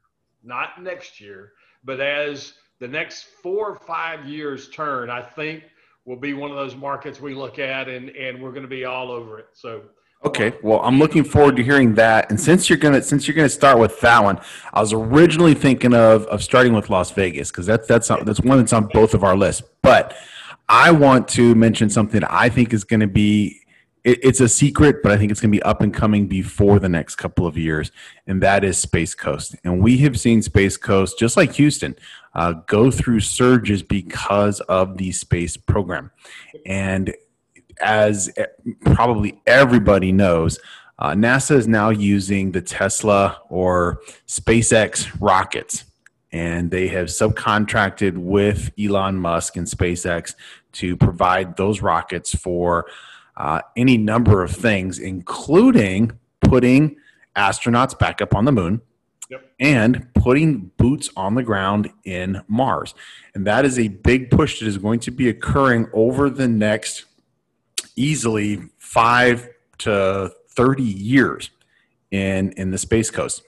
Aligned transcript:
not 0.45 0.83
next 0.83 1.19
year, 1.19 1.53
but 1.83 1.99
as 1.99 2.53
the 2.79 2.89
next 2.89 3.25
four 3.43 3.71
or 3.71 3.77
five 3.77 4.27
years 4.27 4.69
turn, 4.69 5.09
I 5.09 5.23
think 5.23 5.65
will 6.05 6.17
be 6.17 6.35
one 6.35 6.51
of 6.51 6.57
those 6.57 6.75
markets 6.75 7.21
we 7.21 7.35
look 7.35 7.59
at 7.59 7.89
and, 7.89 8.11
and 8.11 8.43
we're 8.43 8.51
going 8.51 8.63
to 8.63 8.69
be 8.69 8.85
all 8.85 9.11
over 9.11 9.39
it. 9.39 9.47
So, 9.53 9.83
Okay, 10.25 10.53
well, 10.63 10.81
I'm 10.85 11.01
looking 11.01 11.25
forward 11.25 11.57
to 11.57 11.65
hearing 11.65 11.95
that. 11.97 12.31
And 12.31 12.41
since 12.41 12.71
you're 12.71 12.79
gonna 12.79 13.03
since 13.03 13.27
you're 13.27 13.35
gonna 13.35 13.49
start 13.49 13.81
with 13.81 13.99
that 14.03 14.23
one, 14.23 14.41
I 14.73 14.81
was 14.81 14.93
originally 14.93 15.53
thinking 15.53 15.95
of 15.95 16.27
of 16.27 16.45
starting 16.45 16.75
with 16.75 16.89
Las 16.91 17.11
Vegas 17.11 17.51
because 17.51 17.67
that's 17.67 17.89
that's 17.89 18.07
that's 18.07 18.41
one 18.41 18.59
that's 18.59 18.73
on 18.73 18.87
both 18.93 19.15
of 19.15 19.25
our 19.25 19.37
lists. 19.37 19.63
But 19.83 20.15
I 20.69 20.93
want 20.93 21.27
to 21.29 21.57
mention 21.57 21.91
something 21.91 22.23
I 22.23 22.51
think 22.51 22.73
is 22.73 22.85
going 22.85 23.01
to 23.01 23.09
be 23.09 23.62
it, 24.05 24.19
it's 24.23 24.41
a 24.41 24.49
secret, 24.49 25.03
but 25.03 25.13
I 25.13 25.17
think 25.17 25.31
it's 25.31 25.41
going 25.41 25.53
to 25.53 25.57
be 25.57 25.63
up 25.63 25.81
and 25.81 25.93
coming 25.93 26.27
before 26.27 26.79
the 26.79 26.89
next 26.89 27.17
couple 27.17 27.47
of 27.47 27.57
years, 27.57 27.93
and 28.27 28.43
that 28.43 28.65
is 28.65 28.79
Space 28.79 29.15
Coast. 29.15 29.57
And 29.65 29.83
we 29.83 29.99
have 29.99 30.19
seen 30.19 30.43
Space 30.43 30.77
Coast 30.77 31.19
just 31.19 31.37
like 31.37 31.53
Houston 31.55 31.97
uh, 32.35 32.53
go 32.67 32.91
through 32.91 33.21
surges 33.21 33.83
because 33.83 34.61
of 34.61 34.97
the 34.97 35.13
space 35.13 35.57
program. 35.57 36.11
And 36.67 37.15
as 37.81 38.31
probably 38.85 39.41
everybody 39.47 40.13
knows, 40.13 40.59
uh, 40.99 41.13
NASA 41.13 41.57
is 41.57 41.67
now 41.67 41.91
using 41.91 42.53
the 42.53 42.63
Tesla 42.63 43.41
or 43.49 44.01
SpaceX 44.27 45.11
rockets. 45.21 45.85
And 46.35 46.71
they 46.71 46.89
have 46.89 47.09
subcontracted 47.09 48.17
with 48.17 48.71
Elon 48.81 49.17
Musk 49.17 49.57
and 49.57 49.67
SpaceX 49.67 50.35
to 50.73 50.97
provide 50.97 51.57
those 51.57 51.83
rockets 51.83 52.35
for 52.35 52.87
uh, 53.37 53.61
any 53.77 53.97
number 53.97 54.43
of 54.43 54.51
things, 54.51 54.99
including 54.99 56.13
putting 56.41 56.97
astronauts 57.37 57.99
back 57.99 58.21
up 58.21 58.35
on 58.35 58.45
the 58.45 58.53
moon, 58.53 58.81
Yep. 59.31 59.51
and 59.61 60.13
putting 60.15 60.71
boots 60.77 61.09
on 61.17 61.35
the 61.35 61.43
ground 61.43 61.91
in 62.05 62.43
Mars. 62.49 62.95
And 63.35 63.47
that 63.47 63.65
is 63.65 63.79
a 63.79 63.89
big 63.89 64.31
push 64.31 64.61
that 64.61 64.67
is 64.69 64.77
going 64.77 65.01
to 65.01 65.11
be 65.11 65.31
occurring 65.31 65.89
over 65.95 66.29
the 66.29 66.49
next 66.49 67.07
easily 67.97 68.61
five 68.79 69.49
to 69.79 70.33
30 70.51 70.83
years 70.83 71.51
in, 72.11 72.53
in 72.53 72.71
the 72.71 72.79
Space 72.79 73.11
Coast. 73.11 73.43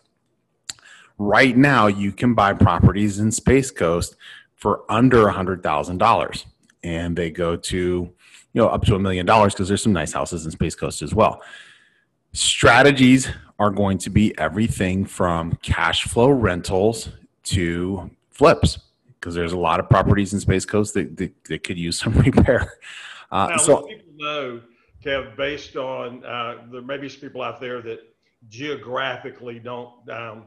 Right 1.18 1.56
now, 1.56 1.86
you 1.86 2.12
can 2.12 2.34
buy 2.34 2.54
properties 2.54 3.18
in 3.18 3.30
Space 3.30 3.70
Coast 3.70 4.16
for 4.56 4.90
under 4.90 5.26
$100,000. 5.26 6.44
And 6.82 7.14
they 7.16 7.30
go 7.30 7.56
to, 7.56 8.10
you 8.54 8.62
know, 8.62 8.68
up 8.68 8.84
to 8.84 8.94
a 8.94 8.98
million 8.98 9.26
dollars 9.26 9.52
because 9.52 9.68
there's 9.68 9.82
some 9.82 9.92
nice 9.92 10.12
houses 10.12 10.46
in 10.46 10.52
Space 10.52 10.74
Coast 10.74 11.02
as 11.02 11.14
well. 11.14 11.42
Strategies 12.32 13.28
are 13.58 13.70
going 13.70 13.98
to 13.98 14.10
be 14.10 14.36
everything 14.38 15.04
from 15.04 15.52
cash 15.62 16.04
flow 16.04 16.30
rentals 16.30 17.10
to 17.44 18.10
flips 18.30 18.78
because 19.20 19.34
there's 19.34 19.52
a 19.52 19.58
lot 19.58 19.80
of 19.80 19.88
properties 19.88 20.32
in 20.32 20.40
Space 20.40 20.64
Coast 20.64 20.94
that, 20.94 21.16
that, 21.16 21.32
that 21.44 21.64
could 21.64 21.78
use 21.78 21.98
some 22.00 22.12
repair. 22.14 22.74
Uh, 23.30 23.48
now, 23.50 23.56
so 23.56 23.82
people 23.82 24.04
know, 24.16 24.60
Kev, 25.04 25.36
based 25.36 25.76
on 25.76 26.24
uh, 26.24 26.58
there 26.70 26.82
may 26.82 26.96
be 26.96 27.08
some 27.08 27.20
people 27.20 27.42
out 27.42 27.60
there 27.60 27.82
that 27.82 28.00
geographically 28.48 29.58
don't 29.58 29.92
um, 30.10 30.44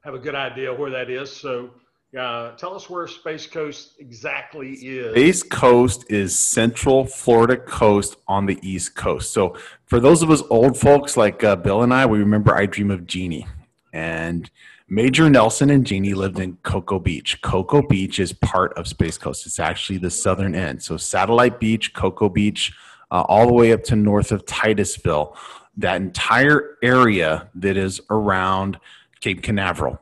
have 0.00 0.14
a 0.14 0.18
good 0.18 0.34
idea 0.34 0.74
where 0.74 0.90
that 0.90 1.08
is. 1.08 1.30
So 1.30 1.70
uh, 2.18 2.52
tell 2.56 2.74
us 2.74 2.90
where 2.90 3.06
Space 3.06 3.46
Coast 3.46 3.94
exactly 4.00 4.72
is. 4.72 5.12
Space 5.12 5.42
Coast 5.44 6.10
is 6.10 6.36
Central 6.36 7.04
Florida 7.04 7.56
coast 7.56 8.16
on 8.26 8.46
the 8.46 8.58
East 8.62 8.96
Coast. 8.96 9.32
So, 9.32 9.56
for 9.86 10.00
those 10.00 10.22
of 10.22 10.30
us 10.30 10.42
old 10.50 10.76
folks 10.76 11.16
like 11.16 11.44
uh, 11.44 11.56
Bill 11.56 11.82
and 11.82 11.94
I, 11.94 12.06
we 12.06 12.18
remember 12.18 12.54
I 12.54 12.66
Dream 12.66 12.90
of 12.90 13.06
Jeannie. 13.06 13.46
And 13.92 14.50
Major 14.88 15.30
Nelson 15.30 15.70
and 15.70 15.86
Jeannie 15.86 16.14
lived 16.14 16.40
in 16.40 16.56
Cocoa 16.64 16.98
Beach. 16.98 17.40
Cocoa 17.42 17.82
Beach 17.82 18.18
is 18.18 18.32
part 18.32 18.76
of 18.76 18.88
Space 18.88 19.16
Coast, 19.16 19.46
it's 19.46 19.60
actually 19.60 19.98
the 19.98 20.10
southern 20.10 20.56
end. 20.56 20.82
So, 20.82 20.96
Satellite 20.96 21.60
Beach, 21.60 21.94
Cocoa 21.94 22.28
Beach, 22.28 22.72
uh, 23.12 23.24
all 23.28 23.46
the 23.46 23.52
way 23.52 23.72
up 23.72 23.84
to 23.84 23.94
north 23.94 24.32
of 24.32 24.44
Titusville, 24.46 25.36
that 25.76 25.96
entire 25.96 26.76
area 26.82 27.48
that 27.54 27.76
is 27.76 28.00
around 28.10 28.80
Cape 29.20 29.42
Canaveral 29.42 30.00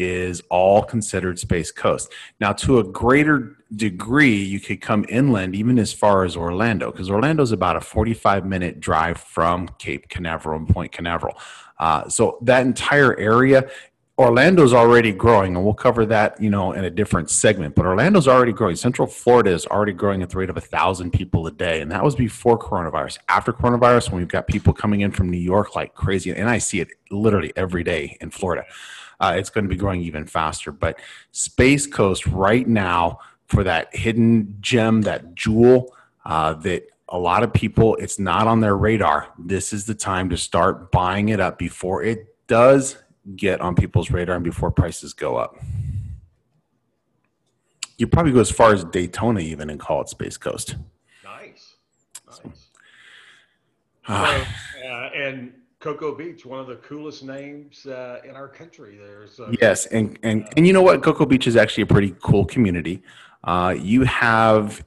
is 0.00 0.42
all 0.48 0.82
considered 0.82 1.38
Space 1.38 1.70
Coast. 1.70 2.10
Now, 2.40 2.54
to 2.54 2.78
a 2.78 2.84
greater 2.84 3.58
degree, 3.76 4.42
you 4.42 4.58
could 4.58 4.80
come 4.80 5.04
inland 5.10 5.54
even 5.54 5.78
as 5.78 5.92
far 5.92 6.24
as 6.24 6.36
Orlando, 6.36 6.90
because 6.90 7.10
Orlando 7.10 7.42
is 7.42 7.52
about 7.52 7.76
a 7.76 7.82
45 7.82 8.46
minute 8.46 8.80
drive 8.80 9.18
from 9.18 9.68
Cape 9.78 10.08
Canaveral 10.08 10.58
and 10.58 10.66
Port 10.66 10.90
Canaveral. 10.90 11.36
Uh, 11.78 12.08
so 12.08 12.38
that 12.40 12.64
entire 12.64 13.14
area, 13.18 13.68
Orlando's 14.18 14.72
already 14.72 15.12
growing, 15.12 15.54
and 15.54 15.64
we'll 15.64 15.74
cover 15.74 16.06
that, 16.06 16.40
you 16.40 16.48
know, 16.48 16.72
in 16.72 16.84
a 16.84 16.90
different 16.90 17.28
segment. 17.28 17.74
But 17.74 17.84
Orlando's 17.84 18.28
already 18.28 18.52
growing. 18.52 18.76
Central 18.76 19.06
Florida 19.06 19.50
is 19.50 19.66
already 19.66 19.92
growing 19.92 20.22
at 20.22 20.30
the 20.30 20.38
rate 20.38 20.50
of 20.50 20.56
a 20.56 20.62
thousand 20.62 21.10
people 21.12 21.46
a 21.46 21.50
day, 21.50 21.82
and 21.82 21.92
that 21.92 22.02
was 22.02 22.14
before 22.14 22.58
coronavirus. 22.58 23.18
After 23.28 23.52
coronavirus, 23.52 24.10
when 24.10 24.20
we've 24.20 24.28
got 24.28 24.46
people 24.46 24.72
coming 24.72 25.02
in 25.02 25.10
from 25.10 25.30
New 25.30 25.38
York 25.38 25.76
like 25.76 25.94
crazy, 25.94 26.30
and 26.30 26.48
I 26.48 26.56
see 26.56 26.80
it 26.80 26.88
literally 27.10 27.52
every 27.54 27.84
day 27.84 28.16
in 28.22 28.30
Florida 28.30 28.64
uh, 29.20 29.34
it's 29.36 29.50
going 29.50 29.64
to 29.64 29.68
be 29.68 29.76
growing 29.76 30.00
even 30.02 30.26
faster. 30.26 30.72
But 30.72 30.98
Space 31.32 31.86
Coast 31.86 32.26
right 32.26 32.66
now 32.66 33.20
for 33.46 33.62
that 33.64 33.94
hidden 33.94 34.56
gem, 34.60 35.02
that 35.02 35.34
jewel 35.34 35.94
uh, 36.24 36.54
that 36.54 36.86
a 37.08 37.18
lot 37.18 37.42
of 37.42 37.52
people, 37.52 37.96
it's 37.96 38.18
not 38.18 38.46
on 38.46 38.60
their 38.60 38.76
radar. 38.76 39.28
This 39.38 39.72
is 39.72 39.84
the 39.84 39.94
time 39.94 40.30
to 40.30 40.36
start 40.36 40.92
buying 40.92 41.28
it 41.28 41.40
up 41.40 41.58
before 41.58 42.02
it 42.02 42.36
does 42.46 42.96
get 43.36 43.60
on 43.60 43.74
people's 43.74 44.10
radar 44.10 44.36
and 44.36 44.44
before 44.44 44.70
prices 44.70 45.12
go 45.12 45.36
up. 45.36 45.56
You 47.98 48.06
probably 48.06 48.32
go 48.32 48.40
as 48.40 48.50
far 48.50 48.72
as 48.72 48.84
Daytona 48.84 49.40
even 49.40 49.68
and 49.68 49.78
call 49.78 50.00
it 50.00 50.08
Space 50.08 50.38
Coast. 50.38 50.76
Nice. 51.22 51.74
Nice. 52.26 52.40
So, 52.46 52.52
uh, 54.08 54.44
and 55.14 55.52
Cocoa 55.80 56.14
Beach, 56.14 56.44
one 56.44 56.60
of 56.60 56.66
the 56.66 56.76
coolest 56.76 57.24
names 57.24 57.86
uh, 57.86 58.20
in 58.28 58.36
our 58.36 58.48
country. 58.48 58.98
There's 58.98 59.40
yes, 59.60 59.86
and 59.86 60.18
and 60.22 60.46
and 60.56 60.66
you 60.66 60.74
know 60.74 60.82
what? 60.82 61.02
Cocoa 61.02 61.24
Beach 61.24 61.46
is 61.46 61.56
actually 61.56 61.84
a 61.84 61.86
pretty 61.86 62.14
cool 62.20 62.44
community. 62.44 63.02
Uh, 63.44 63.74
you 63.78 64.04
have 64.04 64.84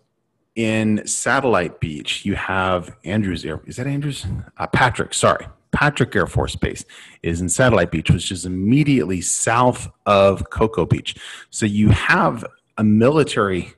in 0.56 1.06
Satellite 1.08 1.80
Beach, 1.80 2.26
you 2.26 2.36
have 2.36 2.96
Andrews 3.04 3.44
Air. 3.44 3.60
Is 3.66 3.78
that 3.78 3.88
Andrews? 3.88 4.28
Uh, 4.56 4.68
Patrick. 4.68 5.16
Sorry, 5.16 5.48
Patrick 5.72 6.16
Air 6.16 6.28
Force 6.28 6.56
Base 6.56 6.86
is 7.24 7.42
in 7.42 7.50
Satellite 7.50 7.90
Beach, 7.90 8.12
which 8.12 8.32
is 8.32 8.46
immediately 8.46 9.20
south 9.20 9.90
of 10.06 10.48
Cocoa 10.52 10.86
Beach. 10.86 11.16
So 11.50 11.66
you 11.66 11.90
have 11.90 12.46
a 12.78 12.84
military 12.84 13.74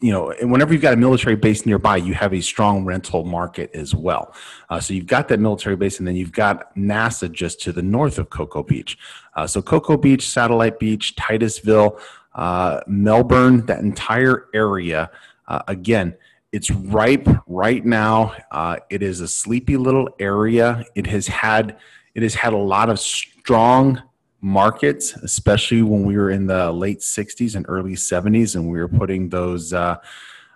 you 0.00 0.12
know, 0.12 0.32
whenever 0.42 0.72
you've 0.72 0.82
got 0.82 0.94
a 0.94 0.96
military 0.96 1.34
base 1.34 1.66
nearby, 1.66 1.96
you 1.96 2.14
have 2.14 2.32
a 2.32 2.40
strong 2.40 2.84
rental 2.84 3.24
market 3.24 3.70
as 3.74 3.94
well. 3.94 4.32
Uh, 4.70 4.78
so 4.78 4.94
you've 4.94 5.06
got 5.06 5.26
that 5.28 5.40
military 5.40 5.74
base, 5.74 5.98
and 5.98 6.06
then 6.06 6.14
you've 6.14 6.32
got 6.32 6.74
NASA 6.76 7.30
just 7.30 7.60
to 7.62 7.72
the 7.72 7.82
north 7.82 8.18
of 8.18 8.30
Cocoa 8.30 8.62
Beach. 8.62 8.96
Uh, 9.34 9.46
so 9.46 9.60
Cocoa 9.60 9.96
Beach, 9.96 10.28
Satellite 10.28 10.78
Beach, 10.78 11.16
Titusville, 11.16 11.98
uh, 12.34 12.80
Melbourne, 12.86 13.66
that 13.66 13.80
entire 13.80 14.46
area. 14.54 15.10
Uh, 15.48 15.62
again, 15.66 16.14
it's 16.52 16.70
ripe 16.70 17.28
right 17.48 17.84
now. 17.84 18.34
Uh, 18.52 18.76
it 18.90 19.02
is 19.02 19.20
a 19.20 19.28
sleepy 19.28 19.76
little 19.76 20.08
area. 20.20 20.84
It 20.94 21.06
has 21.08 21.26
had 21.26 21.76
it 22.14 22.22
has 22.22 22.34
had 22.34 22.52
a 22.52 22.58
lot 22.58 22.88
of 22.88 22.98
strong 22.98 24.02
markets, 24.40 25.14
especially 25.16 25.82
when 25.82 26.04
we 26.04 26.16
were 26.16 26.30
in 26.30 26.46
the 26.46 26.70
late 26.70 27.00
60s 27.00 27.56
and 27.56 27.66
early 27.68 27.94
70s 27.94 28.54
and 28.54 28.70
we 28.70 28.78
were 28.78 28.88
putting 28.88 29.28
those 29.28 29.72
uh, 29.72 29.96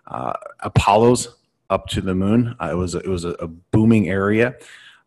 uh, 0.06 0.32
Apollos 0.61 1.37
up 1.70 1.88
to 1.88 2.00
the 2.00 2.14
moon. 2.14 2.55
Uh, 2.61 2.70
it 2.70 2.76
was 2.76 2.94
it 2.94 3.06
was 3.06 3.25
a, 3.25 3.31
a 3.40 3.49
booming 3.49 4.08
area. 4.08 4.55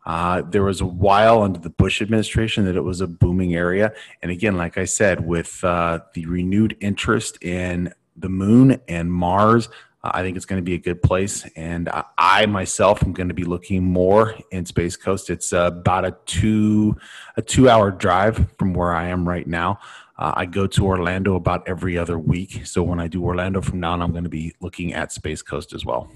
Uh, 0.04 0.42
there 0.42 0.62
was 0.62 0.80
a 0.80 0.86
while 0.86 1.42
under 1.42 1.58
the 1.58 1.70
Bush 1.70 2.00
administration 2.00 2.64
that 2.64 2.76
it 2.76 2.84
was 2.84 3.00
a 3.00 3.06
booming 3.06 3.56
area, 3.56 3.92
and 4.22 4.30
again, 4.30 4.56
like 4.56 4.78
I 4.78 4.84
said, 4.84 5.26
with 5.26 5.62
uh, 5.64 6.00
the 6.14 6.26
renewed 6.26 6.76
interest 6.80 7.42
in 7.42 7.92
the 8.16 8.28
moon 8.28 8.80
and 8.88 9.12
Mars, 9.12 9.68
I 10.14 10.22
think 10.22 10.36
it's 10.36 10.46
going 10.46 10.60
to 10.60 10.64
be 10.64 10.74
a 10.74 10.78
good 10.78 11.02
place. 11.02 11.46
And 11.56 11.88
I 12.18 12.46
myself 12.46 13.02
am 13.02 13.12
going 13.12 13.28
to 13.28 13.34
be 13.34 13.44
looking 13.44 13.84
more 13.84 14.34
in 14.50 14.66
Space 14.66 14.96
Coast. 14.96 15.30
It's 15.30 15.52
about 15.52 16.04
a 16.04 16.16
two 16.26 16.96
a 17.36 17.42
two 17.42 17.68
hour 17.68 17.90
drive 17.90 18.52
from 18.58 18.74
where 18.74 18.92
I 18.92 19.08
am 19.08 19.28
right 19.28 19.46
now. 19.46 19.78
Uh, 20.18 20.32
I 20.34 20.46
go 20.46 20.66
to 20.66 20.86
Orlando 20.86 21.34
about 21.34 21.68
every 21.68 21.98
other 21.98 22.18
week. 22.18 22.66
So 22.66 22.82
when 22.82 22.98
I 23.00 23.06
do 23.06 23.22
Orlando 23.22 23.60
from 23.60 23.80
now 23.80 23.92
on, 23.92 24.02
I'm 24.02 24.12
going 24.12 24.24
to 24.24 24.30
be 24.30 24.54
looking 24.60 24.94
at 24.94 25.12
Space 25.12 25.42
Coast 25.42 25.74
as 25.74 25.84
well. 25.84 26.10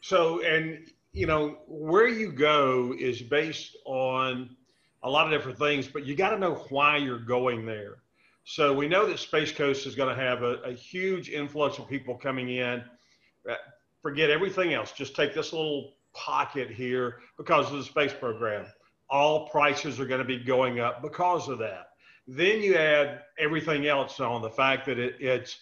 So, 0.00 0.42
and 0.42 0.88
you 1.12 1.26
know, 1.26 1.58
where 1.66 2.08
you 2.08 2.30
go 2.30 2.94
is 2.98 3.20
based 3.20 3.76
on 3.84 4.56
a 5.02 5.10
lot 5.10 5.26
of 5.26 5.32
different 5.32 5.58
things, 5.58 5.88
but 5.88 6.04
you 6.04 6.14
got 6.14 6.30
to 6.30 6.38
know 6.38 6.54
why 6.68 6.98
you're 6.98 7.18
going 7.18 7.66
there. 7.66 7.98
So 8.50 8.72
we 8.72 8.88
know 8.88 9.06
that 9.06 9.20
Space 9.20 9.52
Coast 9.52 9.86
is 9.86 9.94
going 9.94 10.12
to 10.12 10.20
have 10.20 10.42
a, 10.42 10.54
a 10.64 10.72
huge 10.72 11.28
influx 11.28 11.78
of 11.78 11.88
people 11.88 12.16
coming 12.16 12.48
in. 12.48 12.82
Uh, 13.48 13.54
forget 14.02 14.28
everything 14.28 14.74
else. 14.74 14.90
Just 14.90 15.14
take 15.14 15.36
this 15.36 15.52
little 15.52 15.92
pocket 16.14 16.68
here 16.68 17.20
because 17.36 17.70
of 17.70 17.78
the 17.78 17.84
space 17.84 18.12
program. 18.12 18.66
All 19.08 19.48
prices 19.50 20.00
are 20.00 20.04
going 20.04 20.18
to 20.18 20.24
be 20.24 20.36
going 20.36 20.80
up 20.80 21.00
because 21.00 21.48
of 21.48 21.60
that. 21.60 21.90
Then 22.26 22.60
you 22.60 22.74
add 22.74 23.20
everything 23.38 23.86
else 23.86 24.18
on 24.18 24.42
the 24.42 24.50
fact 24.50 24.84
that 24.86 24.98
it, 24.98 25.14
it's 25.20 25.60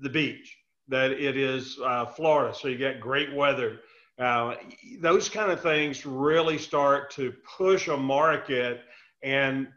the 0.00 0.10
beach, 0.10 0.58
that 0.88 1.12
it 1.12 1.36
is 1.36 1.78
uh, 1.84 2.06
Florida, 2.06 2.52
so 2.52 2.66
you 2.66 2.76
get 2.76 2.98
great 2.98 3.32
weather. 3.32 3.82
Uh, 4.18 4.56
those 4.98 5.28
kind 5.28 5.52
of 5.52 5.60
things 5.60 6.04
really 6.04 6.58
start 6.58 7.08
to 7.12 7.32
push 7.56 7.86
a 7.86 7.96
market 7.96 8.80
and 9.22 9.68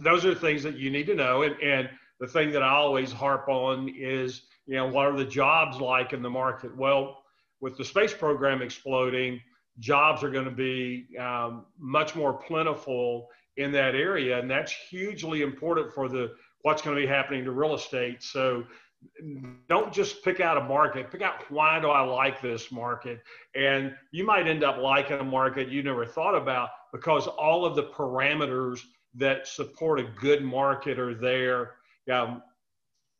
those 0.00 0.24
are 0.24 0.34
things 0.34 0.62
that 0.62 0.76
you 0.76 0.90
need 0.90 1.06
to 1.06 1.14
know. 1.14 1.42
And, 1.42 1.60
and 1.62 1.88
the 2.20 2.26
thing 2.26 2.50
that 2.52 2.62
I 2.62 2.70
always 2.70 3.12
harp 3.12 3.48
on 3.48 3.88
is, 3.96 4.42
you 4.66 4.76
know, 4.76 4.86
what 4.86 5.06
are 5.06 5.16
the 5.16 5.24
jobs 5.24 5.80
like 5.80 6.12
in 6.12 6.22
the 6.22 6.30
market? 6.30 6.76
Well, 6.76 7.22
with 7.60 7.76
the 7.76 7.84
space 7.84 8.12
program 8.12 8.62
exploding, 8.62 9.40
jobs 9.78 10.22
are 10.22 10.30
going 10.30 10.44
to 10.44 10.50
be 10.50 11.06
um, 11.18 11.66
much 11.78 12.14
more 12.14 12.32
plentiful 12.32 13.28
in 13.56 13.72
that 13.72 13.94
area, 13.94 14.38
and 14.38 14.50
that's 14.50 14.72
hugely 14.72 15.42
important 15.42 15.92
for 15.92 16.08
the 16.08 16.32
what's 16.62 16.82
going 16.82 16.96
to 16.96 17.02
be 17.02 17.06
happening 17.06 17.44
to 17.44 17.52
real 17.52 17.74
estate. 17.74 18.22
So 18.22 18.64
don't 19.68 19.92
just 19.92 20.24
pick 20.24 20.40
out 20.40 20.56
a 20.56 20.64
market 20.64 21.10
pick 21.10 21.22
out 21.22 21.50
why 21.50 21.78
do 21.78 21.88
i 21.88 22.00
like 22.00 22.40
this 22.40 22.72
market 22.72 23.20
and 23.54 23.94
you 24.12 24.24
might 24.24 24.46
end 24.46 24.64
up 24.64 24.78
liking 24.78 25.18
a 25.20 25.24
market 25.24 25.68
you 25.68 25.82
never 25.82 26.06
thought 26.06 26.34
about 26.34 26.70
because 26.92 27.26
all 27.26 27.64
of 27.64 27.76
the 27.76 27.82
parameters 27.82 28.80
that 29.16 29.46
support 29.46 30.00
a 30.00 30.04
good 30.20 30.42
market 30.42 30.98
are 30.98 31.14
there. 31.14 31.72
Um, 32.12 32.42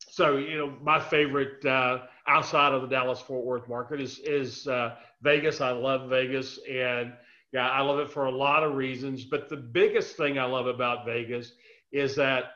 so 0.08 0.36
you 0.36 0.58
know, 0.58 0.76
my 0.82 1.00
favorite 1.00 1.64
uh, 1.64 2.02
outside 2.26 2.72
of 2.72 2.82
the 2.82 2.88
Dallas 2.88 3.20
Fort 3.20 3.44
Worth 3.44 3.68
market 3.68 4.00
is 4.00 4.18
is 4.20 4.66
uh, 4.68 4.96
Vegas. 5.22 5.60
I 5.60 5.70
love 5.70 6.10
Vegas, 6.10 6.58
and 6.70 7.12
yeah, 7.52 7.68
I 7.68 7.82
love 7.82 7.98
it 7.98 8.10
for 8.10 8.26
a 8.26 8.30
lot 8.30 8.62
of 8.62 8.74
reasons. 8.74 9.24
But 9.24 9.48
the 9.48 9.56
biggest 9.56 10.16
thing 10.16 10.38
I 10.38 10.44
love 10.44 10.66
about 10.66 11.06
Vegas 11.06 11.52
is 11.92 12.16
that 12.16 12.52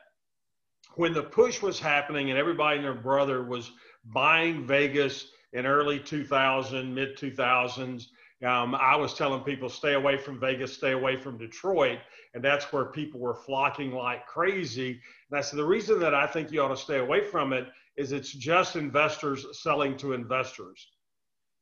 when 0.95 1.13
the 1.13 1.23
push 1.23 1.61
was 1.61 1.79
happening 1.79 2.29
and 2.29 2.37
everybody 2.37 2.77
and 2.77 2.85
their 2.85 2.93
brother 2.93 3.43
was 3.43 3.71
buying 4.05 4.65
Vegas 4.65 5.31
in 5.53 5.65
early 5.65 5.99
2000, 5.99 6.93
mid 6.93 7.17
2000s, 7.17 8.07
um, 8.45 8.73
I 8.75 8.95
was 8.95 9.13
telling 9.13 9.41
people 9.41 9.69
stay 9.69 9.93
away 9.93 10.17
from 10.17 10.39
Vegas, 10.39 10.73
stay 10.73 10.91
away 10.91 11.15
from 11.17 11.37
Detroit 11.37 11.99
and 12.33 12.43
that's 12.43 12.71
where 12.71 12.85
people 12.85 13.19
were 13.19 13.33
flocking 13.33 13.91
like 13.91 14.27
crazy. 14.27 15.01
Said 15.41 15.57
the 15.57 15.65
reason 15.65 15.99
that 15.99 16.13
I 16.13 16.27
think 16.27 16.51
you 16.51 16.61
ought 16.61 16.69
to 16.69 16.77
stay 16.77 16.99
away 16.99 17.23
from 17.23 17.53
it 17.53 17.67
is 17.97 18.11
it's 18.11 18.31
just 18.31 18.75
investors 18.75 19.45
selling 19.61 19.97
to 19.97 20.13
investors, 20.13 20.87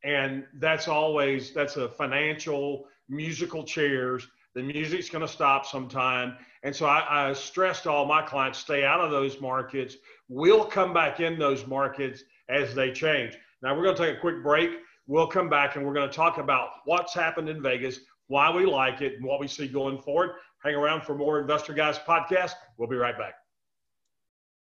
and 0.03 0.45
that's 0.59 0.87
always 0.87 1.53
that's 1.53 1.77
a 1.77 1.89
financial 1.89 2.85
musical 3.09 3.63
chairs. 3.63 4.27
The 4.55 4.63
music's 4.63 5.09
going 5.09 5.25
to 5.25 5.31
stop 5.31 5.65
sometime, 5.65 6.35
and 6.63 6.75
so 6.75 6.85
I, 6.85 7.29
I 7.29 7.33
stressed 7.33 7.87
all 7.87 8.05
my 8.05 8.21
clients 8.21 8.59
stay 8.59 8.83
out 8.83 9.01
of 9.01 9.11
those 9.11 9.39
markets. 9.39 9.95
We'll 10.27 10.65
come 10.65 10.93
back 10.93 11.19
in 11.19 11.39
those 11.39 11.65
markets 11.65 12.23
as 12.49 12.73
they 12.75 12.91
change. 12.91 13.37
Now 13.61 13.75
we're 13.75 13.83
going 13.83 13.95
to 13.95 14.07
take 14.07 14.17
a 14.17 14.19
quick 14.19 14.43
break. 14.43 14.71
We'll 15.07 15.27
come 15.27 15.49
back 15.49 15.75
and 15.75 15.85
we're 15.85 15.93
going 15.93 16.09
to 16.09 16.15
talk 16.15 16.37
about 16.37 16.69
what's 16.85 17.13
happened 17.13 17.49
in 17.49 17.61
Vegas, 17.61 17.99
why 18.27 18.53
we 18.53 18.65
like 18.65 19.01
it, 19.01 19.15
and 19.15 19.25
what 19.25 19.39
we 19.39 19.47
see 19.47 19.67
going 19.67 20.01
forward. 20.01 20.31
Hang 20.63 20.75
around 20.75 21.03
for 21.03 21.15
more 21.15 21.39
Investor 21.39 21.73
Guys 21.73 21.97
podcast. 21.97 22.51
We'll 22.77 22.89
be 22.89 22.97
right 22.97 23.17
back. 23.17 23.35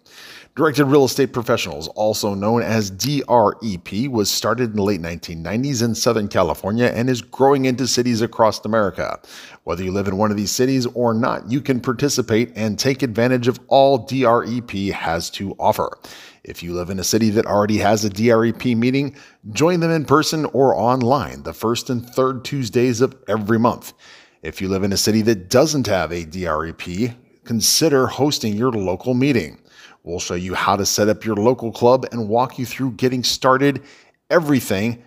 Directed 0.57 0.85
Real 0.85 1.05
Estate 1.05 1.33
Professionals, 1.33 1.89
also 1.89 2.33
known 2.33 2.63
as 2.63 2.93
DREP, 2.93 4.09
was 4.09 4.31
started 4.31 4.71
in 4.71 4.77
the 4.77 4.85
late 4.85 5.03
1990s 5.03 5.83
in 5.83 5.97
Southern 5.97 6.29
California 6.29 6.93
and 6.95 7.11
is 7.11 7.23
growing 7.23 7.65
into 7.65 7.89
cities 7.89 8.23
across 8.23 8.65
America. 8.65 9.19
Whether 9.65 9.83
you 9.83 9.91
live 9.91 10.07
in 10.07 10.17
one 10.17 10.31
of 10.31 10.37
these 10.37 10.53
cities 10.53 10.87
or 10.87 11.13
not, 11.13 11.51
you 11.51 11.61
can 11.61 11.81
participate 11.81 12.53
and 12.55 12.79
take 12.79 13.03
advantage 13.03 13.49
of 13.49 13.59
all 13.67 14.07
DREP 14.07 14.93
has 14.93 15.29
to 15.31 15.57
offer. 15.59 15.99
If 16.45 16.63
you 16.63 16.75
live 16.75 16.91
in 16.91 16.99
a 16.99 17.05
city 17.05 17.31
that 17.31 17.47
already 17.47 17.79
has 17.79 18.05
a 18.05 18.11
DREP 18.11 18.77
meeting, 18.77 19.17
join 19.53 19.81
them 19.81 19.91
in 19.91 20.05
person 20.05 20.45
or 20.47 20.77
online 20.77 21.43
the 21.43 21.55
first 21.55 21.89
and 21.89 22.05
third 22.07 22.45
Tuesdays 22.45 23.01
of 23.01 23.17
every 23.29 23.59
month. 23.59 23.95
If 24.43 24.61
you 24.61 24.69
live 24.69 24.83
in 24.83 24.93
a 24.93 24.99
city 24.99 25.23
that 25.23 25.49
doesn't 25.49 25.87
have 25.87 26.13
a 26.13 26.27
DREP, 26.27 27.17
consider 27.45 28.07
hosting 28.07 28.53
your 28.55 28.73
local 28.73 29.15
meeting. 29.15 29.59
We'll 30.03 30.21
show 30.21 30.35
you 30.35 30.53
how 30.53 30.77
to 30.77 30.85
set 30.85 31.09
up 31.09 31.25
your 31.25 31.37
local 31.37 31.73
club 31.73 32.05
and 32.13 32.29
walk 32.29 32.59
you 32.59 32.67
through 32.67 32.93
getting 32.93 33.25
started, 33.25 33.83
everything 34.29 35.03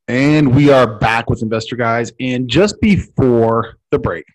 And 0.07 0.55
we 0.55 0.69
are 0.69 0.99
back 0.99 1.31
with 1.31 1.41
Investor 1.41 1.75
Guys. 1.75 2.13
And 2.19 2.47
just 2.47 2.79
before 2.79 3.77
the 3.89 3.97
break, 3.97 4.25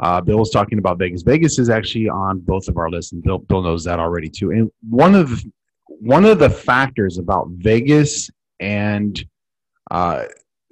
uh, 0.00 0.20
Bill 0.20 0.38
was 0.38 0.50
talking 0.50 0.78
about 0.78 0.98
Vegas. 0.98 1.22
Vegas 1.22 1.58
is 1.58 1.70
actually 1.70 2.08
on 2.08 2.40
both 2.40 2.68
of 2.68 2.76
our 2.76 2.90
lists, 2.90 3.12
and 3.12 3.22
Bill, 3.22 3.38
Bill 3.38 3.62
knows 3.62 3.84
that 3.84 4.00
already 4.00 4.28
too. 4.28 4.50
And 4.50 4.70
one 4.88 5.14
of 5.14 5.30
the, 5.30 5.52
one 5.86 6.24
of 6.24 6.38
the 6.38 6.50
factors 6.50 7.18
about 7.18 7.48
Vegas 7.50 8.28
and 8.60 9.24
uh, 9.90 10.24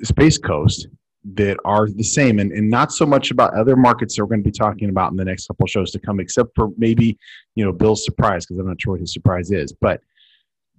Space 0.03 0.39
Coast 0.39 0.89
that 1.35 1.57
are 1.65 1.89
the 1.89 2.03
same, 2.03 2.41
and, 2.41 2.51
and 2.51 2.69
not 2.69 2.91
so 2.91 3.07
much 3.07 3.31
about 3.31 3.55
other 3.55 3.77
markets 3.77 4.17
that 4.17 4.25
we're 4.25 4.29
going 4.29 4.43
to 4.43 4.51
be 4.51 4.59
talking 4.59 4.89
about 4.89 5.13
in 5.13 5.17
the 5.17 5.25
next 5.25 5.47
couple 5.47 5.67
shows 5.69 5.93
to 5.93 6.01
come, 6.01 6.19
except 6.19 6.51
for 6.57 6.71
maybe 6.77 7.17
you 7.55 7.65
know 7.65 7.73
Bill's 7.73 8.05
surprise 8.05 8.45
because 8.45 8.59
I'm 8.59 8.67
not 8.67 8.81
sure 8.81 8.95
what 8.95 9.01
his 9.01 9.13
surprise 9.13 9.53
is, 9.53 9.73
but 9.73 10.01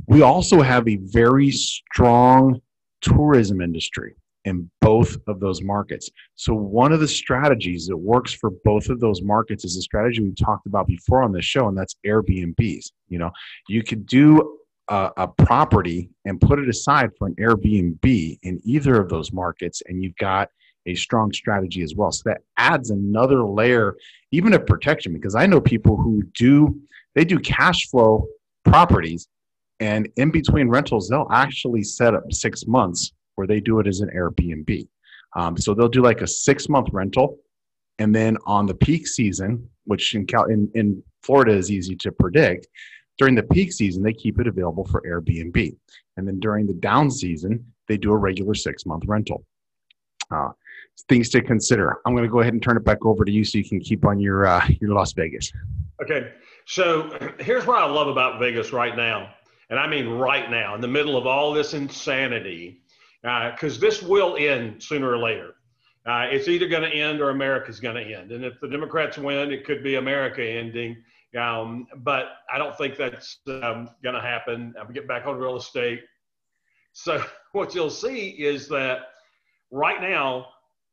we 0.07 0.21
also 0.21 0.62
have 0.62 0.85
a 0.89 0.97
very 0.97 1.50
strong 1.50 2.62
tourism 3.00 3.62
industry 3.62 4.15
in 4.45 4.69
both 4.81 5.17
of 5.27 5.39
those 5.39 5.62
markets. 5.62 6.09
So 6.35 6.53
one 6.53 6.91
of 6.91 7.00
the 7.00 7.07
strategies 7.07 7.88
that 7.88 7.97
works 7.97 8.33
for 8.33 8.51
both 8.63 8.89
of 8.89 9.00
those 9.00 9.21
markets 9.21 9.63
is 9.63 9.77
a 9.77 9.81
strategy 9.81 10.21
we 10.21 10.33
talked 10.33 10.67
about 10.67 10.88
before 10.88 11.23
on 11.23 11.31
this 11.31 11.45
show, 11.45 11.67
and 11.67 11.77
that's 11.77 11.95
Airbnbs. 12.05 12.91
You 13.09 13.19
know, 13.19 13.31
you 13.69 13.83
could 13.83 14.05
do 14.05 14.59
a, 14.89 15.12
a, 15.17 15.27
property 15.27 16.09
and 16.25 16.41
put 16.41 16.59
it 16.59 16.67
aside 16.67 17.12
for 17.17 17.27
an 17.27 17.35
Airbnb 17.35 18.39
in 18.43 18.59
either 18.63 19.00
of 19.00 19.09
those 19.09 19.31
markets, 19.31 19.81
and 19.88 20.03
you've 20.03 20.17
got 20.17 20.50
a 20.85 20.95
strong 20.95 21.31
strategy 21.31 21.81
as 21.81 21.95
well. 21.95 22.12
So 22.12 22.23
that 22.25 22.41
adds 22.57 22.89
another 22.89 23.45
layer, 23.45 23.95
even 24.31 24.53
of 24.53 24.65
protection, 24.65 25.13
because 25.13 25.35
I 25.35 25.45
know 25.45 25.62
people 25.62 25.95
who 25.95 26.23
do 26.38 26.81
they 27.15 27.23
do 27.23 27.39
cash 27.39 27.88
flow 27.89 28.27
properties, 28.65 29.27
and 29.79 30.09
in 30.17 30.31
between 30.31 30.67
rentals, 30.67 31.07
they'll 31.07 31.27
actually 31.31 31.83
set 31.83 32.13
up 32.13 32.23
six 32.31 32.65
months 32.67 33.13
where 33.36 33.48
they 33.48 33.60
do 33.60 33.80
it 33.80 33.88
as 33.88 34.02
an 34.02 34.10
Airbnb. 34.16 34.88
Um, 35.36 35.58
so 35.58 35.74
they'll 35.74 35.88
do 35.88 36.02
like 36.02 36.22
a 36.22 36.28
six 36.28 36.70
month 36.70 36.90
rental, 36.92 37.38
and 38.00 38.13
then 38.13 38.38
on 38.46 38.66
the 38.66 38.75
peak 38.75 39.08
season, 39.08 39.68
which 39.86 40.13
in, 40.16 40.25
in 40.50 40.72
in 40.75 41.04
Florida 41.24 41.54
is 41.54 41.72
easy 41.72 41.96
to 41.98 42.12
predict, 42.12 42.68
during 43.18 43.36
the 43.36 43.44
peak 43.44 43.72
season 43.72 44.04
they 44.04 44.13
keep 44.13 44.40
it 44.40 44.48
available 44.48 44.86
for 44.86 45.02
Airbnb, 45.02 45.75
and 46.18 46.28
then 46.28 46.40
during 46.40 46.68
the 46.68 46.74
down 46.74 47.10
season 47.10 47.74
they 47.88 47.98
do 47.98 48.12
a 48.12 48.18
regular 48.18 48.54
six 48.54 48.86
month 48.86 49.04
rental. 49.08 49.46
Uh, 50.32 50.50
things 51.10 51.30
to 51.30 51.42
consider. 51.42 52.00
I'm 52.06 52.13
going 52.13 52.24
to 52.24 52.32
go 52.32 52.40
ahead 52.40 52.54
and 52.54 52.62
turn 52.62 52.78
it 52.78 52.86
back 52.86 53.06
over 53.06 53.25
to 53.25 53.32
you 53.32 53.44
so 53.44 53.58
you 53.58 53.66
can 53.68 53.80
keep 53.80 54.06
on 54.06 54.20
your 54.20 54.46
uh, 54.46 54.66
your 54.82 54.92
Las 54.92 55.13
Vegas. 55.13 55.52
Okay, 56.02 56.32
so 56.66 57.18
here's 57.40 57.66
what 57.66 57.82
I 57.82 57.86
love 57.86 58.08
about 58.08 58.40
Vegas 58.40 58.72
right 58.72 58.96
now, 58.96 59.34
and 59.70 59.80
I 59.80 59.88
mean 59.88 60.10
right 60.10 60.50
now, 60.50 60.75
in 60.75 60.82
the 60.82 60.88
middle 60.88 61.18
of 61.18 61.25
all 61.25 61.54
this 61.54 61.74
insanity 61.74 62.83
because 63.24 63.77
uh, 63.77 63.80
this 63.80 64.01
will 64.01 64.36
end 64.38 64.84
sooner 64.84 65.10
or 65.10 65.18
later. 65.18 65.56
Uh, 66.06 66.27
it's 66.30 66.50
either 66.50 66.68
going 66.68 66.84
to 66.84 66.94
end 66.96 67.22
or 67.22 67.30
America's 67.30 67.80
going 67.80 67.96
to 67.96 68.03
end. 68.03 68.32
And 68.34 68.44
if 68.44 68.60
the 68.60 68.68
Democrats 68.68 69.18
win, 69.18 69.51
it 69.51 69.65
could 69.65 69.82
be 69.82 69.96
America 69.96 70.44
ending. 70.44 70.98
Um, 71.39 71.88
but 71.98 72.25
I 72.53 72.58
don't 72.58 72.77
think 72.77 72.98
that's 72.98 73.39
um, 73.48 73.89
going 74.03 74.15
to 74.15 74.22
happen. 74.22 74.74
I'm 74.80 74.92
getting 74.92 75.08
back 75.08 75.25
on 75.25 75.38
real 75.38 75.56
estate. 75.56 76.01
So 76.92 77.24
what 77.53 77.74
you'll 77.74 77.89
see 77.89 78.30
is 78.32 78.68
that 78.68 79.00
right 79.72 80.01
now, 80.01 80.48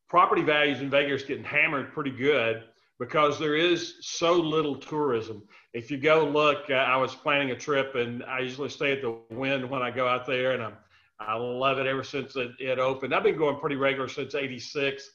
property 0.09 0.43
values 0.43 0.81
in 0.81 0.91
Vegas 0.91 1.25
getting 1.25 1.45
hammered 1.45 1.93
pretty 1.93 2.11
good 2.11 2.65
because 3.01 3.39
there 3.39 3.57
is 3.57 3.97
so 4.01 4.35
little 4.35 4.77
tourism. 4.77 5.43
If 5.73 5.91
you 5.91 5.99
go 5.99 6.29
look, 6.29 6.71
uh, 6.71 6.75
I 6.75 6.97
was 6.97 7.15
planning 7.15 7.51
a 7.51 7.57
trip 7.57 7.97
and 7.97 8.23
I 8.25 8.41
usually 8.41 8.69
stay 8.69 8.93
at 8.93 9.03
the 9.03 9.19
Wynn 9.31 9.69
when 9.69 9.83
I 9.83 9.91
go 9.91 10.07
out 10.07 10.27
there 10.27 10.53
and 10.53 10.63
I'm 10.63 10.75
I 11.21 11.35
love 11.35 11.79
it 11.79 11.87
ever 11.87 12.03
since 12.03 12.35
it, 12.37 12.53
it 12.59 12.79
opened. 12.79 13.15
I've 13.15 13.23
been 13.23 13.37
going 13.37 13.59
pretty 13.61 13.77
regular 13.77 14.09
since 14.09 14.35
86. 14.35 15.09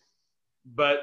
But 0.73 0.99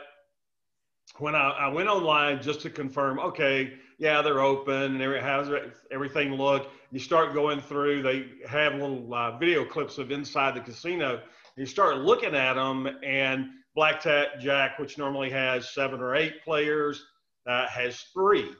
when 1.19 1.35
I, 1.35 1.51
I 1.51 1.69
went 1.69 1.89
online 1.89 2.41
just 2.41 2.61
to 2.63 2.71
confirm, 2.71 3.19
okay, 3.19 3.75
yeah, 3.99 4.23
they're 4.23 4.41
open 4.41 5.01
and 5.01 5.23
how's 5.23 5.49
everything 5.91 6.33
look? 6.35 6.71
You 6.91 6.99
start 6.99 7.35
going 7.35 7.61
through, 7.61 8.03
they 8.03 8.27
have 8.49 8.75
little 8.75 9.13
uh, 9.13 9.39
video 9.39 9.65
clips 9.65 9.99
of 9.99 10.11
inside 10.11 10.55
the 10.55 10.61
casino. 10.61 11.21
You 11.57 11.67
start 11.67 11.99
looking 11.99 12.35
at 12.35 12.55
them, 12.55 12.89
and 13.03 13.51
Blackjack, 13.75 14.41
Jack, 14.41 14.79
which 14.79 14.99
normally 14.99 15.31
has 15.31 15.71
seven 15.71 16.01
or 16.01 16.15
eight 16.15 16.43
players, 16.45 17.05
uh, 17.47 17.67
has 17.67 18.01
three, 18.15 18.51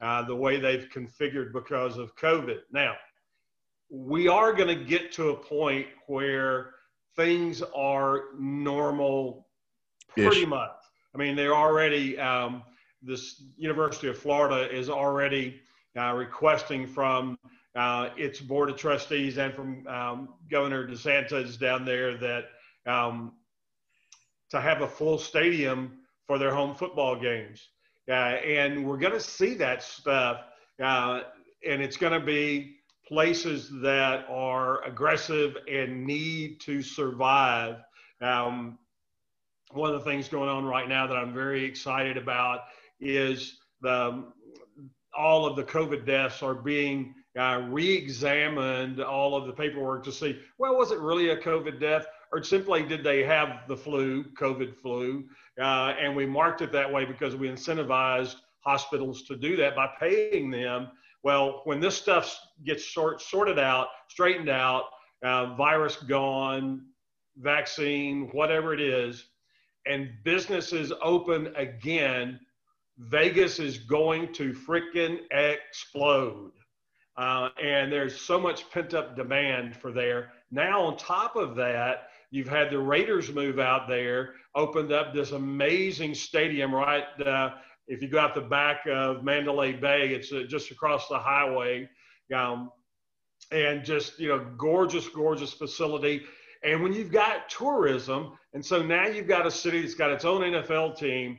uh, 0.00 0.22
the 0.22 0.34
way 0.34 0.58
they've 0.58 0.88
configured 0.94 1.52
because 1.52 1.96
of 1.96 2.16
COVID. 2.16 2.58
Now, 2.72 2.94
we 3.90 4.28
are 4.28 4.52
going 4.52 4.68
to 4.68 4.84
get 4.84 5.12
to 5.12 5.30
a 5.30 5.36
point 5.36 5.86
where 6.06 6.74
things 7.16 7.62
are 7.74 8.24
normal 8.38 9.48
pretty 10.08 10.42
Ish. 10.42 10.48
much. 10.48 10.70
I 11.14 11.18
mean, 11.18 11.34
they're 11.34 11.54
already, 11.54 12.18
um, 12.18 12.62
this 13.02 13.42
University 13.56 14.08
of 14.08 14.16
Florida 14.16 14.72
is 14.72 14.88
already 14.88 15.60
uh, 15.98 16.12
requesting 16.12 16.86
from 16.86 17.36
uh, 17.74 18.10
its 18.16 18.40
board 18.40 18.70
of 18.70 18.76
trustees 18.76 19.38
and 19.38 19.52
from 19.52 19.86
um, 19.88 20.28
Governor 20.50 20.86
DeSantis 20.86 21.58
down 21.58 21.84
there 21.84 22.16
that 22.16 22.44
um, 22.86 23.32
to 24.50 24.60
have 24.60 24.82
a 24.82 24.88
full 24.88 25.18
stadium 25.18 25.98
for 26.26 26.38
their 26.38 26.54
home 26.54 26.74
football 26.74 27.18
games. 27.18 27.68
Uh, 28.08 28.12
and 28.12 28.84
we're 28.84 28.98
going 28.98 29.12
to 29.12 29.20
see 29.20 29.54
that 29.54 29.82
stuff. 29.82 30.42
Uh, 30.82 31.22
and 31.68 31.82
it's 31.82 31.96
going 31.96 32.12
to 32.12 32.24
be 32.24 32.79
places 33.10 33.68
that 33.82 34.24
are 34.30 34.84
aggressive 34.84 35.56
and 35.68 36.06
need 36.06 36.60
to 36.60 36.80
survive. 36.80 37.76
Um, 38.20 38.78
one 39.72 39.92
of 39.92 39.98
the 39.98 40.08
things 40.08 40.28
going 40.28 40.48
on 40.48 40.64
right 40.64 40.88
now 40.88 41.08
that 41.08 41.16
I'm 41.16 41.34
very 41.34 41.64
excited 41.64 42.16
about 42.16 42.60
is 43.00 43.58
the 43.80 44.24
all 45.12 45.44
of 45.44 45.56
the 45.56 45.64
COVID 45.64 46.06
deaths 46.06 46.40
are 46.40 46.54
being 46.54 47.14
uh, 47.36 47.62
re-examined, 47.68 49.00
all 49.00 49.36
of 49.36 49.46
the 49.46 49.52
paperwork 49.52 50.04
to 50.04 50.12
see, 50.12 50.38
well, 50.58 50.76
was 50.76 50.92
it 50.92 51.00
really 51.00 51.30
a 51.30 51.36
COVID 51.36 51.80
death, 51.80 52.06
or 52.30 52.42
simply 52.44 52.84
did 52.84 53.02
they 53.02 53.24
have 53.24 53.66
the 53.66 53.76
flu, 53.76 54.22
COVID 54.40 54.76
flu, 54.76 55.24
uh, 55.60 55.94
and 56.00 56.14
we 56.14 56.26
marked 56.26 56.62
it 56.62 56.70
that 56.70 56.92
way 56.92 57.04
because 57.04 57.34
we 57.34 57.48
incentivized 57.48 58.36
hospitals 58.60 59.22
to 59.22 59.36
do 59.36 59.56
that 59.56 59.74
by 59.74 59.88
paying 59.98 60.48
them 60.48 60.90
well, 61.22 61.62
when 61.64 61.80
this 61.80 61.96
stuff 61.96 62.38
gets 62.64 62.92
sort, 62.92 63.20
sorted 63.20 63.58
out, 63.58 63.88
straightened 64.08 64.48
out, 64.48 64.84
uh, 65.22 65.54
virus 65.54 65.96
gone, 65.96 66.86
vaccine, 67.36 68.28
whatever 68.32 68.72
it 68.72 68.80
is, 68.80 69.26
and 69.86 70.10
businesses 70.24 70.92
open 71.02 71.52
again, 71.56 72.40
Vegas 72.98 73.58
is 73.58 73.78
going 73.78 74.32
to 74.34 74.52
freaking 74.52 75.20
explode. 75.30 76.52
Uh, 77.16 77.48
and 77.62 77.92
there's 77.92 78.18
so 78.20 78.38
much 78.38 78.70
pent 78.70 78.94
up 78.94 79.16
demand 79.16 79.76
for 79.76 79.92
there. 79.92 80.32
Now, 80.50 80.82
on 80.82 80.96
top 80.96 81.36
of 81.36 81.54
that, 81.56 82.08
you've 82.30 82.48
had 82.48 82.70
the 82.70 82.78
Raiders 82.78 83.32
move 83.32 83.58
out 83.58 83.88
there, 83.88 84.34
opened 84.54 84.92
up 84.92 85.12
this 85.12 85.32
amazing 85.32 86.14
stadium 86.14 86.74
right 86.74 87.04
uh, 87.26 87.50
if 87.90 88.00
you 88.00 88.08
go 88.08 88.20
out 88.20 88.36
the 88.36 88.40
back 88.40 88.86
of 88.86 89.24
Mandalay 89.24 89.72
Bay, 89.72 90.14
it's 90.14 90.32
uh, 90.32 90.44
just 90.48 90.70
across 90.70 91.08
the 91.08 91.18
highway. 91.18 91.88
Um, 92.34 92.70
and 93.50 93.84
just, 93.84 94.20
you 94.20 94.28
know, 94.28 94.46
gorgeous, 94.56 95.08
gorgeous 95.08 95.52
facility. 95.52 96.22
And 96.62 96.82
when 96.82 96.92
you've 96.92 97.10
got 97.10 97.48
tourism, 97.48 98.38
and 98.54 98.64
so 98.64 98.80
now 98.80 99.06
you've 99.06 99.26
got 99.26 99.44
a 99.44 99.50
city 99.50 99.80
that's 99.80 99.94
got 99.94 100.12
its 100.12 100.24
own 100.24 100.42
NFL 100.42 100.96
team, 100.98 101.38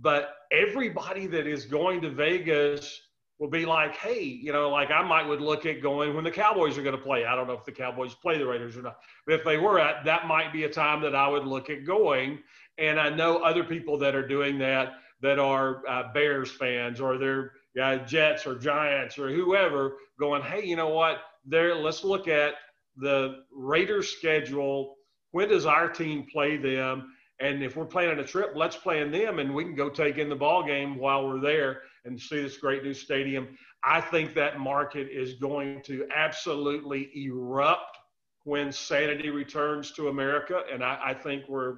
but 0.00 0.36
everybody 0.52 1.26
that 1.26 1.48
is 1.48 1.64
going 1.64 2.00
to 2.02 2.10
Vegas 2.10 3.00
will 3.40 3.50
be 3.50 3.66
like, 3.66 3.96
hey, 3.96 4.22
you 4.22 4.52
know, 4.52 4.70
like 4.70 4.92
I 4.92 5.02
might 5.02 5.26
would 5.26 5.40
look 5.40 5.66
at 5.66 5.82
going 5.82 6.14
when 6.14 6.22
the 6.22 6.30
Cowboys 6.30 6.78
are 6.78 6.82
going 6.82 6.96
to 6.96 7.02
play. 7.02 7.24
I 7.24 7.34
don't 7.34 7.48
know 7.48 7.54
if 7.54 7.64
the 7.64 7.72
Cowboys 7.72 8.14
play 8.14 8.38
the 8.38 8.46
Raiders 8.46 8.76
or 8.76 8.82
not, 8.82 8.98
but 9.26 9.34
if 9.34 9.44
they 9.44 9.56
were 9.56 9.80
at, 9.80 10.04
that 10.04 10.28
might 10.28 10.52
be 10.52 10.64
a 10.64 10.68
time 10.68 11.00
that 11.02 11.16
I 11.16 11.26
would 11.28 11.44
look 11.44 11.70
at 11.70 11.84
going. 11.84 12.38
And 12.78 13.00
I 13.00 13.08
know 13.08 13.38
other 13.38 13.64
people 13.64 13.98
that 13.98 14.14
are 14.14 14.26
doing 14.26 14.58
that 14.58 14.92
that 15.20 15.38
are 15.38 15.82
uh, 15.88 16.12
Bears 16.12 16.50
fans 16.50 17.00
or 17.00 17.18
they're 17.18 17.52
uh, 17.80 17.96
Jets 17.98 18.46
or 18.46 18.56
Giants 18.56 19.18
or 19.18 19.30
whoever 19.30 19.96
going, 20.18 20.42
hey, 20.42 20.64
you 20.64 20.76
know 20.76 20.88
what? 20.88 21.18
There, 21.44 21.74
let's 21.74 22.04
look 22.04 22.28
at 22.28 22.54
the 22.96 23.44
Raiders 23.52 24.08
schedule. 24.08 24.96
When 25.30 25.48
does 25.48 25.66
our 25.66 25.88
team 25.88 26.26
play 26.30 26.56
them? 26.56 27.12
And 27.40 27.62
if 27.62 27.76
we're 27.76 27.86
planning 27.86 28.18
a 28.18 28.24
trip, 28.24 28.52
let's 28.56 28.76
plan 28.76 29.12
them, 29.12 29.38
and 29.38 29.54
we 29.54 29.62
can 29.62 29.76
go 29.76 29.88
take 29.88 30.18
in 30.18 30.28
the 30.28 30.34
ball 30.34 30.64
game 30.64 30.98
while 30.98 31.26
we're 31.26 31.40
there. 31.40 31.82
and 32.04 32.20
see 32.20 32.42
this 32.42 32.56
great 32.56 32.82
new 32.82 32.94
stadium. 32.94 33.56
I 33.84 34.00
think 34.00 34.34
that 34.34 34.58
market 34.58 35.08
is 35.08 35.34
going 35.34 35.82
to 35.82 36.08
absolutely 36.12 37.10
erupt 37.14 37.96
when 38.44 38.72
sanity 38.72 39.30
returns 39.30 39.92
to 39.92 40.08
America, 40.08 40.62
and 40.72 40.82
I, 40.82 40.98
I 41.06 41.14
think 41.14 41.48
we're 41.48 41.76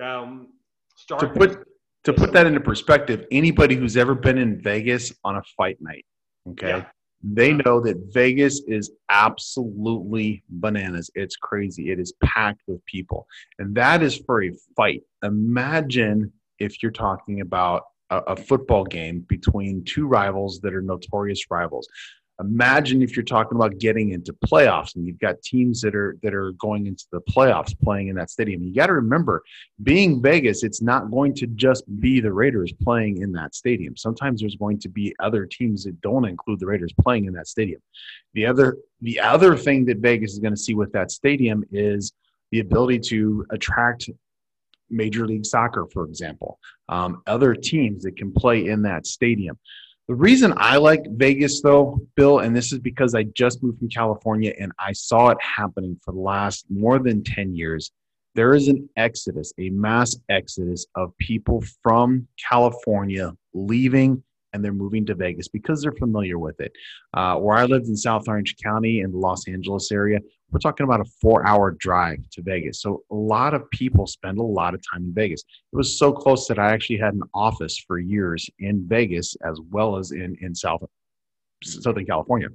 um, 0.00 0.48
starting 0.96 1.34
to 1.34 1.38
put 1.38 1.66
to 2.04 2.12
put 2.12 2.32
that 2.32 2.46
into 2.46 2.60
perspective. 2.60 3.26
Anybody 3.30 3.74
who's 3.74 3.96
ever 3.96 4.14
been 4.14 4.38
in 4.38 4.60
Vegas 4.60 5.12
on 5.24 5.36
a 5.36 5.42
fight 5.56 5.78
night, 5.80 6.04
okay, 6.50 6.68
yeah. 6.68 6.84
they 7.22 7.52
uh-huh. 7.52 7.62
know 7.64 7.80
that 7.80 7.96
Vegas 8.12 8.62
is 8.66 8.90
absolutely 9.08 10.42
bananas. 10.48 11.10
It's 11.14 11.36
crazy. 11.36 11.90
It 11.90 11.98
is 11.98 12.12
packed 12.22 12.62
with 12.66 12.84
people, 12.86 13.26
and 13.58 13.74
that 13.74 14.02
is 14.02 14.16
for 14.26 14.42
a 14.42 14.52
fight. 14.76 15.02
Imagine 15.22 16.32
if 16.58 16.82
you're 16.82 16.92
talking 16.92 17.40
about 17.40 17.82
a, 18.10 18.18
a 18.18 18.36
football 18.36 18.84
game 18.84 19.20
between 19.28 19.84
two 19.84 20.06
rivals 20.06 20.60
that 20.60 20.74
are 20.74 20.82
notorious 20.82 21.44
rivals. 21.50 21.88
Imagine 22.40 23.02
if 23.02 23.14
you're 23.14 23.24
talking 23.24 23.56
about 23.56 23.78
getting 23.78 24.10
into 24.10 24.32
playoffs 24.32 24.96
and 24.96 25.06
you've 25.06 25.18
got 25.18 25.40
teams 25.42 25.80
that 25.82 25.94
are 25.94 26.16
that 26.22 26.34
are 26.34 26.52
going 26.52 26.86
into 26.86 27.04
the 27.12 27.20
playoffs 27.20 27.78
playing 27.78 28.08
in 28.08 28.16
that 28.16 28.30
stadium. 28.30 28.62
You 28.62 28.74
got 28.74 28.86
to 28.86 28.94
remember, 28.94 29.42
being 29.82 30.20
Vegas, 30.22 30.62
it's 30.62 30.82
not 30.82 31.10
going 31.10 31.34
to 31.34 31.46
just 31.46 31.84
be 32.00 32.20
the 32.20 32.32
Raiders 32.32 32.72
playing 32.82 33.22
in 33.22 33.32
that 33.32 33.54
stadium. 33.54 33.96
Sometimes 33.96 34.40
there's 34.40 34.56
going 34.56 34.78
to 34.80 34.88
be 34.88 35.14
other 35.20 35.46
teams 35.46 35.84
that 35.84 36.00
don't 36.00 36.24
include 36.24 36.58
the 36.58 36.66
Raiders 36.66 36.92
playing 37.00 37.26
in 37.26 37.32
that 37.34 37.48
stadium. 37.48 37.80
The 38.34 38.46
other 38.46 38.78
the 39.00 39.20
other 39.20 39.56
thing 39.56 39.84
that 39.86 39.98
Vegas 39.98 40.32
is 40.32 40.38
going 40.38 40.54
to 40.54 40.60
see 40.60 40.74
with 40.74 40.92
that 40.92 41.10
stadium 41.10 41.64
is 41.70 42.12
the 42.50 42.60
ability 42.60 43.00
to 43.00 43.46
attract 43.50 44.08
Major 44.90 45.26
League 45.26 45.46
Soccer, 45.46 45.86
for 45.92 46.04
example, 46.04 46.58
um, 46.88 47.22
other 47.26 47.54
teams 47.54 48.04
that 48.04 48.16
can 48.16 48.32
play 48.32 48.68
in 48.68 48.82
that 48.82 49.06
stadium. 49.06 49.58
The 50.08 50.14
reason 50.16 50.52
I 50.56 50.78
like 50.78 51.04
Vegas, 51.10 51.62
though, 51.62 52.00
Bill, 52.16 52.40
and 52.40 52.56
this 52.56 52.72
is 52.72 52.80
because 52.80 53.14
I 53.14 53.22
just 53.22 53.62
moved 53.62 53.78
from 53.78 53.88
California 53.88 54.52
and 54.58 54.72
I 54.78 54.92
saw 54.92 55.28
it 55.28 55.38
happening 55.40 55.98
for 56.04 56.12
the 56.12 56.18
last 56.18 56.66
more 56.68 56.98
than 56.98 57.22
10 57.22 57.54
years. 57.54 57.92
There 58.34 58.54
is 58.54 58.66
an 58.66 58.88
exodus, 58.96 59.52
a 59.58 59.70
mass 59.70 60.16
exodus 60.28 60.86
of 60.96 61.16
people 61.18 61.62
from 61.82 62.26
California 62.48 63.32
leaving 63.54 64.24
and 64.52 64.64
they're 64.64 64.72
moving 64.72 65.06
to 65.06 65.14
Vegas 65.14 65.48
because 65.48 65.82
they're 65.82 65.92
familiar 65.92 66.38
with 66.38 66.60
it. 66.60 66.72
Uh, 67.14 67.36
where 67.36 67.56
I 67.56 67.64
lived 67.64 67.88
in 67.88 67.96
South 67.96 68.28
Orange 68.28 68.56
County 68.62 69.00
in 69.00 69.12
the 69.12 69.18
Los 69.18 69.48
Angeles 69.48 69.90
area, 69.90 70.18
we're 70.50 70.58
talking 70.58 70.84
about 70.84 71.00
a 71.00 71.04
four 71.20 71.46
hour 71.46 71.70
drive 71.72 72.18
to 72.30 72.42
Vegas. 72.42 72.82
So 72.82 73.02
a 73.10 73.14
lot 73.14 73.54
of 73.54 73.68
people 73.70 74.06
spend 74.06 74.38
a 74.38 74.42
lot 74.42 74.74
of 74.74 74.82
time 74.92 75.04
in 75.04 75.14
Vegas. 75.14 75.42
It 75.72 75.76
was 75.76 75.98
so 75.98 76.12
close 76.12 76.46
that 76.48 76.58
I 76.58 76.72
actually 76.72 76.98
had 76.98 77.14
an 77.14 77.22
office 77.32 77.78
for 77.78 77.98
years 77.98 78.48
in 78.58 78.86
Vegas 78.86 79.34
as 79.44 79.58
well 79.70 79.96
as 79.96 80.12
in, 80.12 80.36
in 80.40 80.54
South, 80.54 80.84
Southern 81.64 82.04
California. 82.06 82.48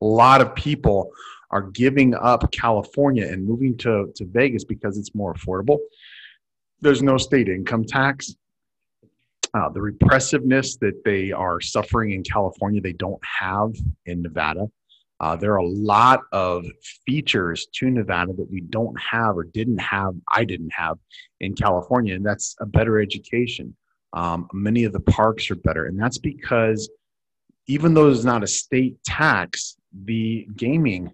A 0.00 0.04
lot 0.04 0.40
of 0.40 0.54
people 0.54 1.12
are 1.50 1.62
giving 1.62 2.14
up 2.14 2.50
California 2.52 3.26
and 3.26 3.44
moving 3.44 3.76
to, 3.78 4.12
to 4.16 4.24
Vegas 4.26 4.64
because 4.64 4.98
it's 4.98 5.14
more 5.14 5.34
affordable. 5.34 5.78
There's 6.80 7.02
no 7.02 7.16
state 7.16 7.48
income 7.48 7.84
tax. 7.84 8.34
Uh, 9.58 9.68
the 9.68 9.80
repressiveness 9.80 10.76
that 10.76 11.02
they 11.04 11.32
are 11.32 11.60
suffering 11.60 12.12
in 12.12 12.22
California, 12.22 12.80
they 12.80 12.92
don't 12.92 13.20
have 13.40 13.74
in 14.06 14.22
Nevada. 14.22 14.68
Uh, 15.18 15.34
there 15.34 15.52
are 15.52 15.56
a 15.56 15.66
lot 15.66 16.20
of 16.30 16.64
features 17.04 17.66
to 17.74 17.90
Nevada 17.90 18.32
that 18.34 18.48
we 18.48 18.60
don't 18.60 18.96
have 19.00 19.36
or 19.36 19.42
didn't 19.42 19.78
have, 19.78 20.14
I 20.30 20.44
didn't 20.44 20.72
have 20.76 20.96
in 21.40 21.54
California, 21.54 22.14
and 22.14 22.24
that's 22.24 22.54
a 22.60 22.66
better 22.66 23.00
education. 23.00 23.74
Um, 24.12 24.48
many 24.52 24.84
of 24.84 24.92
the 24.92 25.00
parks 25.00 25.50
are 25.50 25.56
better, 25.56 25.86
and 25.86 25.98
that's 25.98 26.18
because 26.18 26.88
even 27.66 27.94
though 27.94 28.10
it's 28.10 28.22
not 28.22 28.44
a 28.44 28.46
state 28.46 29.02
tax, 29.02 29.76
the 30.04 30.46
gaming 30.54 31.12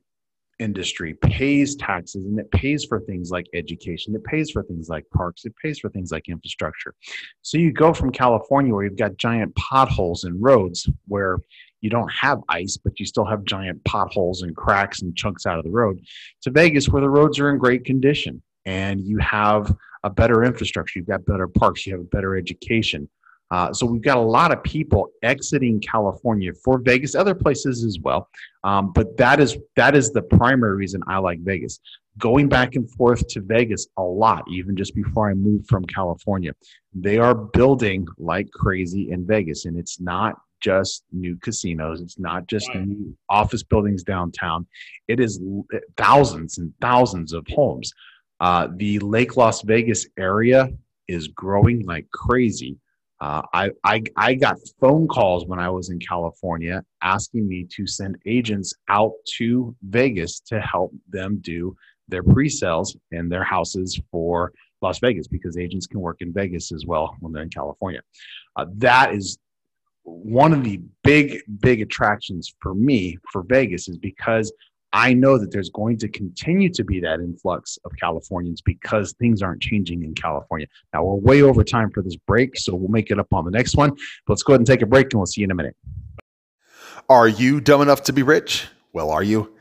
industry 0.59 1.15
pays 1.15 1.77
taxes 1.77 2.25
and 2.25 2.39
it 2.39 2.51
pays 2.51 2.85
for 2.85 3.01
things 3.01 3.31
like 3.31 3.47
education, 3.55 4.15
it 4.15 4.25
pays 4.25 4.51
for 4.51 4.63
things 4.63 4.89
like 4.89 5.05
parks, 5.11 5.45
it 5.45 5.55
pays 5.63 5.79
for 5.79 5.91
things 5.91 6.13
like 6.13 6.29
infrastructure. 6.29 6.95
So 7.43 7.59
you 7.59 7.73
go 7.73 7.93
from 7.93 8.13
California 8.13 8.73
where 8.73 8.85
you've 8.85 8.97
got 8.97 9.17
giant 9.17 9.55
potholes 9.57 10.25
in 10.25 10.41
roads 10.41 10.89
where 11.09 11.39
you 11.81 11.91
don't 11.91 12.11
have 12.13 12.41
ice, 12.49 12.79
but 12.83 12.99
you 12.99 13.07
still 13.07 13.27
have 13.27 13.45
giant 13.45 13.85
potholes 13.85 14.43
and 14.43 14.57
cracks 14.57 15.03
and 15.03 15.17
chunks 15.17 15.45
out 15.45 15.59
of 15.59 15.65
the 15.65 15.71
road, 15.71 16.01
to 16.43 16.51
Vegas 16.51 16.89
where 16.89 17.03
the 17.03 17.11
roads 17.11 17.39
are 17.39 17.51
in 17.51 17.59
great 17.59 17.85
condition 17.85 18.43
and 18.65 19.01
you 19.01 19.19
have 19.19 19.75
a 20.05 20.11
better 20.11 20.45
infrastructure, 20.45 20.99
you've 20.99 21.09
got 21.09 21.25
better 21.27 21.49
parks, 21.49 21.87
you 21.87 21.93
have 21.93 22.01
a 22.01 22.05
better 22.05 22.37
education. 22.37 23.09
Uh, 23.51 23.73
so 23.73 23.87
we've 23.87 24.03
got 24.03 24.17
a 24.17 24.21
lot 24.21 24.53
of 24.53 24.63
people 24.63 25.11
exiting 25.23 25.81
California 25.81 26.53
for 26.65 26.79
Vegas, 26.79 27.15
other 27.15 27.35
places 27.35 27.85
as 27.85 27.99
well. 28.01 28.29
Um, 28.65 28.93
but 28.93 29.17
that 29.19 29.41
is 29.41 29.57
that 29.77 29.95
is 29.95 30.11
the 30.11 30.23
primary 30.23 30.77
reason 30.77 31.03
I 31.07 31.19
like 31.19 31.41
Vegas. 31.41 31.81
Going 32.19 32.49
back 32.49 32.75
and 32.75 32.91
forth 32.93 33.27
to 33.29 33.41
Vegas 33.41 33.89
a 33.97 34.03
lot, 34.03 34.45
even 34.49 34.77
just 34.77 34.95
before 34.95 35.29
I 35.29 35.35
moved 35.35 35.69
from 35.69 35.85
California, 35.85 36.53
they 36.95 37.19
are 37.19 37.35
building 37.35 38.07
like 38.19 38.51
crazy 38.51 39.11
in 39.11 39.27
Vegas, 39.27 39.67
and 39.67 39.79
it's 39.79 40.01
not 40.01 40.37
just 40.61 41.05
new 41.13 41.37
casinos. 41.37 42.01
It's 42.01 42.19
not 42.19 42.47
just 42.47 42.69
right. 42.71 42.87
new 42.87 43.15
office 43.29 43.63
buildings 43.63 44.03
downtown. 44.03 44.67
It 45.09 45.21
is 45.21 45.41
thousands 45.99 46.59
and 46.59 46.73
thousands 46.81 47.35
of 47.35 47.47
homes. 47.49 47.93
Uh, 48.41 48.69
the 48.77 48.99
Lake 49.01 49.37
Las 49.37 49.63
Vegas 49.63 50.07
area 50.19 50.71
is 51.07 51.29
growing 51.29 51.85
like 51.85 52.09
crazy. 52.11 52.79
Uh, 53.21 53.43
I, 53.53 53.71
I, 53.85 54.03
I 54.17 54.35
got 54.35 54.59
phone 54.81 55.07
calls 55.07 55.47
when 55.47 55.59
I 55.59 55.71
was 55.71 55.91
in 55.91 55.99
California 55.99 56.83
asking 57.03 57.49
me 57.49 57.67
to 57.77 57.87
send 57.87 58.17
agents 58.27 58.75
out 58.89 59.13
to 59.37 59.75
Vegas 59.83 60.41
to 60.41 60.61
help 60.61 60.93
them 61.09 61.39
do 61.41 61.77
their 62.09 62.23
pre-sales 62.23 62.97
in 63.13 63.29
their 63.29 63.45
houses 63.45 63.99
for 64.11 64.53
Las 64.83 64.99
Vegas 64.99 65.27
because 65.27 65.57
agents 65.57 65.87
can 65.87 66.01
work 66.01 66.19
in 66.21 66.33
Vegas 66.33 66.73
as 66.73 66.85
well 66.87 67.17
when 67.21 67.33
they're 67.33 67.45
in 67.45 67.51
California. 67.51 68.01
Uh, 68.57 68.67
that 68.77 69.15
is 69.15 69.39
one 70.03 70.53
of 70.53 70.63
the 70.63 70.81
big, 71.03 71.41
big 71.61 71.81
attractions 71.81 72.55
for 72.61 72.75
me 72.75 73.17
for 73.33 73.43
Vegas 73.43 73.89
is 73.89 73.97
because 73.97 74.53
I 74.95 75.13
know 75.13 75.39
that 75.39 75.51
there's 75.51 75.71
going 75.71 75.99
to 75.99 76.09
continue 76.09 76.71
to 76.71 76.85
be 76.85 77.01
that 77.01 77.19
influx 77.19 77.81
of 77.85 77.91
Californians 77.99 78.61
because 78.61 79.13
things 79.15 79.43
aren't 79.43 79.61
changing 79.61 80.05
in 80.05 80.15
California. 80.15 80.69
Now, 80.93 81.03
we're 81.03 81.17
way 81.17 81.43
over 81.43 81.65
time 81.65 81.91
for 81.91 82.01
this 82.01 82.15
break, 82.15 82.57
so 82.57 82.77
we'll 82.77 82.89
make 82.89 83.11
it 83.11 83.19
up 83.19 83.33
on 83.33 83.45
the 83.45 83.51
next 83.51 83.77
one. 83.77 83.91
But 83.91 83.99
let's 84.29 84.45
go 84.45 84.53
ahead 84.53 84.61
and 84.61 84.67
take 84.69 84.83
a 84.83 84.87
break, 84.87 85.07
and 85.07 85.15
we'll 85.15 85.27
see 85.27 85.41
you 85.41 85.47
in 85.47 85.51
a 85.51 85.55
minute. 85.57 85.75
Are 87.09 87.27
you 87.27 87.61
dumb 87.61 87.83
enough 87.83 88.05
to 88.05 88.13
be 88.13 88.23
rich? 88.23 88.69
Well, 88.93 89.11
are 89.11 89.25
you? 89.25 89.53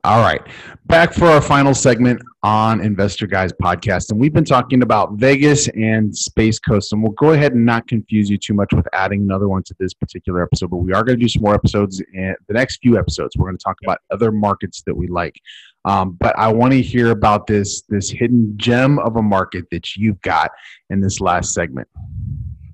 All 0.04 0.20
right. 0.20 0.42
Back 0.84 1.14
for 1.14 1.26
our 1.26 1.40
final 1.40 1.74
segment 1.74 2.20
on 2.44 2.82
Investor 2.82 3.26
Guys 3.26 3.54
podcast. 3.54 4.10
And 4.10 4.20
we've 4.20 4.34
been 4.34 4.44
talking 4.44 4.82
about 4.82 5.14
Vegas 5.14 5.66
and 5.68 6.14
Space 6.14 6.58
Coast. 6.58 6.92
And 6.92 7.02
we'll 7.02 7.12
go 7.12 7.30
ahead 7.30 7.54
and 7.54 7.64
not 7.64 7.88
confuse 7.88 8.28
you 8.28 8.36
too 8.36 8.52
much 8.52 8.72
with 8.74 8.86
adding 8.92 9.22
another 9.22 9.48
one 9.48 9.62
to 9.62 9.74
this 9.80 9.94
particular 9.94 10.42
episode. 10.42 10.68
But 10.68 10.76
we 10.76 10.92
are 10.92 11.02
going 11.02 11.18
to 11.18 11.24
do 11.24 11.28
some 11.28 11.42
more 11.42 11.54
episodes 11.54 12.02
in 12.12 12.36
the 12.46 12.52
next 12.52 12.80
few 12.82 12.98
episodes. 12.98 13.34
We're 13.34 13.46
going 13.46 13.56
to 13.56 13.64
talk 13.64 13.78
about 13.82 13.98
other 14.10 14.30
markets 14.30 14.82
that 14.86 14.94
we 14.94 15.08
like. 15.08 15.40
Um, 15.86 16.18
but 16.20 16.38
I 16.38 16.52
want 16.52 16.74
to 16.74 16.82
hear 16.82 17.10
about 17.10 17.46
this 17.46 17.82
this 17.88 18.10
hidden 18.10 18.52
gem 18.58 18.98
of 18.98 19.16
a 19.16 19.22
market 19.22 19.64
that 19.70 19.96
you've 19.96 20.20
got 20.20 20.50
in 20.90 21.00
this 21.00 21.22
last 21.22 21.54
segment. 21.54 21.88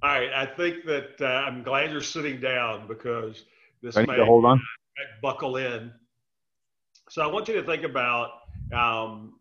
All 0.03 0.11
right. 0.11 0.33
I 0.35 0.47
think 0.47 0.85
that 0.87 1.21
uh, 1.21 1.27
I'm 1.47 1.63
glad 1.63 1.93
you're 1.93 2.01
sitting 2.01 2.41
down 2.41 2.89
because 2.89 3.45
this 3.83 3.97
I 3.97 4.01
need 4.01 4.09
may 4.09 4.17
to 4.17 4.25
hold 4.25 4.45
on. 4.47 4.61
buckle 5.23 5.59
in 5.59 5.93
so 7.11 7.23
I 7.23 7.27
want 7.27 7.49
you 7.49 7.55
to 7.55 7.63
think 7.65 7.83
about 7.83 8.31
um, 8.73 9.40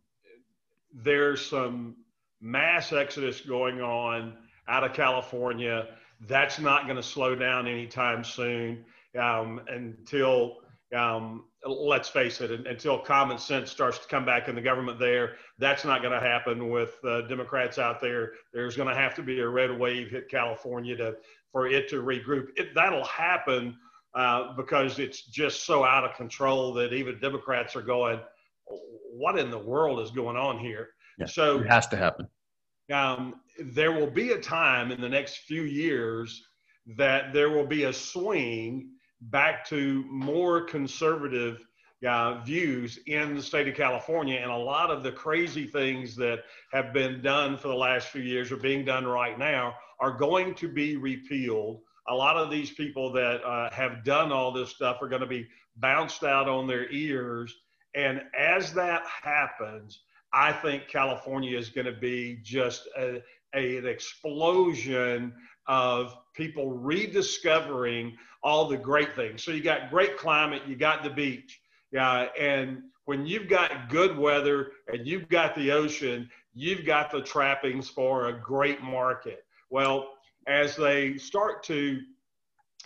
there's 0.94 1.46
some 1.46 1.96
mass 2.42 2.94
exodus 2.94 3.42
going 3.42 3.82
on 3.82 4.34
out 4.68 4.84
of 4.84 4.94
California. 4.94 5.88
That's 6.28 6.60
not 6.60 6.86
going 6.86 6.98
to 6.98 7.04
slow 7.04 7.36
down 7.36 7.68
anytime 7.68 8.24
soon 8.24 8.86
um, 9.20 9.62
until, 9.68 10.58
um, 10.96 11.46
let's 11.66 12.10
face 12.10 12.42
it, 12.42 12.52
until 12.68 13.00
common 13.00 13.38
sense 13.38 13.72
starts 13.72 14.00
to 14.00 14.08
come 14.08 14.26
back 14.26 14.48
in 14.48 14.56
the 14.56 14.62
government 14.62 15.00
there. 15.00 15.36
That's 15.58 15.86
not 15.86 16.02
going 16.02 16.14
to 16.14 16.26
happen 16.26 16.70
with 16.70 16.96
uh, 17.04 17.22
Democrats 17.22 17.78
out 17.78 18.02
there. 18.02 18.34
There's 18.54 18.76
going 18.76 18.90
to 18.90 18.96
have 18.96 19.16
to 19.16 19.24
be 19.24 19.40
a 19.40 19.48
red 19.48 19.78
wave 19.78 20.10
hit 20.10 20.30
California 20.30 20.96
to 20.98 21.16
for 21.52 21.68
it 21.68 21.90
to 21.90 21.98
regroup. 21.98 22.50
It, 22.58 22.76
that'll 22.76 23.06
happen 23.06 23.76
uh, 24.14 24.54
because 24.56 25.00
it's 25.00 25.24
just 25.24 25.66
so 25.66 25.84
out 25.84 26.04
of 26.04 26.16
control 26.16 26.74
that 26.74 26.94
even 26.94 27.20
Democrats 27.20 27.76
are 27.76 27.82
going, 27.82 28.20
what 29.20 29.38
in 29.38 29.52
the 29.52 29.60
world 29.60 30.00
is 30.00 30.12
going 30.12 30.38
on 30.38 30.58
here? 30.58 30.88
Yeah, 31.20 31.26
so 31.26 31.60
it 31.60 31.68
has 31.68 31.88
to 31.88 31.98
happen. 31.98 32.28
Um, 32.92 33.36
there 33.60 33.92
will 33.92 34.10
be 34.10 34.32
a 34.32 34.40
time 34.40 34.92
in 34.92 35.02
the 35.02 35.10
next 35.10 35.40
few 35.40 35.64
years 35.64 36.42
that 36.98 37.34
there 37.34 37.50
will 37.50 37.68
be 37.68 37.84
a 37.84 37.94
swing 37.94 38.90
back 39.22 39.66
to 39.68 40.06
more 40.10 40.62
conservative 40.62 41.64
uh, 42.08 42.42
views 42.44 42.98
in 43.08 43.36
the 43.36 43.44
state 43.44 43.68
of 43.68 43.76
California. 43.76 44.40
And 44.40 44.50
a 44.50 44.56
lot 44.56 44.90
of 44.90 45.04
the 45.04 45.12
crazy 45.12 45.68
things 45.68 46.16
that 46.16 46.40
have 46.72 46.94
been 46.94 47.22
done 47.22 47.58
for 47.58 47.68
the 47.68 47.76
last 47.76 48.08
few 48.08 48.22
years 48.22 48.52
are 48.52 48.58
being 48.58 48.86
done 48.86 49.06
right 49.06 49.38
now 49.38 49.76
are 50.00 50.18
going 50.18 50.56
to 50.56 50.70
be 50.70 50.96
repealed. 50.96 51.82
A 52.08 52.16
lot 52.16 52.38
of 52.38 52.50
these 52.50 52.72
people 52.72 53.12
that 53.14 53.44
uh, 53.44 53.70
have 53.72 54.04
done 54.06 54.32
all 54.32 54.52
this 54.52 54.70
stuff 54.70 55.02
are 55.02 55.10
going 55.10 55.22
to 55.22 55.28
be 55.28 55.46
bounced 55.76 56.24
out 56.24 56.48
on 56.48 56.66
their 56.68 56.90
ears. 56.90 57.54
And 57.96 58.22
as 58.38 58.74
that 58.74 59.04
happens, 59.06 60.02
I 60.34 60.52
think 60.52 60.88
California 60.88 61.58
is 61.58 61.70
going 61.70 61.86
to 61.86 62.00
be 62.00 62.40
just 62.44 62.88
a, 62.98 63.22
a, 63.56 63.78
an 63.78 63.88
explosion 63.88 65.34
of 65.68 66.16
people 66.36 66.72
rediscovering 66.72 68.16
all 68.44 68.68
the 68.68 68.78
great 68.78 69.16
things. 69.16 69.44
So 69.44 69.52
you 69.52 69.62
got 69.62 69.90
great 69.90 70.18
climate, 70.18 70.64
you 70.68 70.76
got 70.76 71.04
the 71.04 71.10
beach, 71.10 71.60
yeah, 71.92 72.28
and 72.40 72.84
when 73.06 73.26
you've 73.26 73.50
got 73.50 73.90
good 73.90 74.16
weather 74.18 74.72
and 74.88 75.08
you've 75.08 75.28
got 75.30 75.56
the 75.56 75.72
ocean, 75.72 76.30
you've 76.54 76.86
got 76.86 77.10
the 77.10 77.22
trappings 77.22 77.90
for 77.90 78.28
a 78.28 78.40
great 78.40 78.82
market. 78.84 79.44
Well, 79.72 80.14
as 80.48 80.76
they 80.76 81.18
start 81.18 81.64
to 81.64 82.00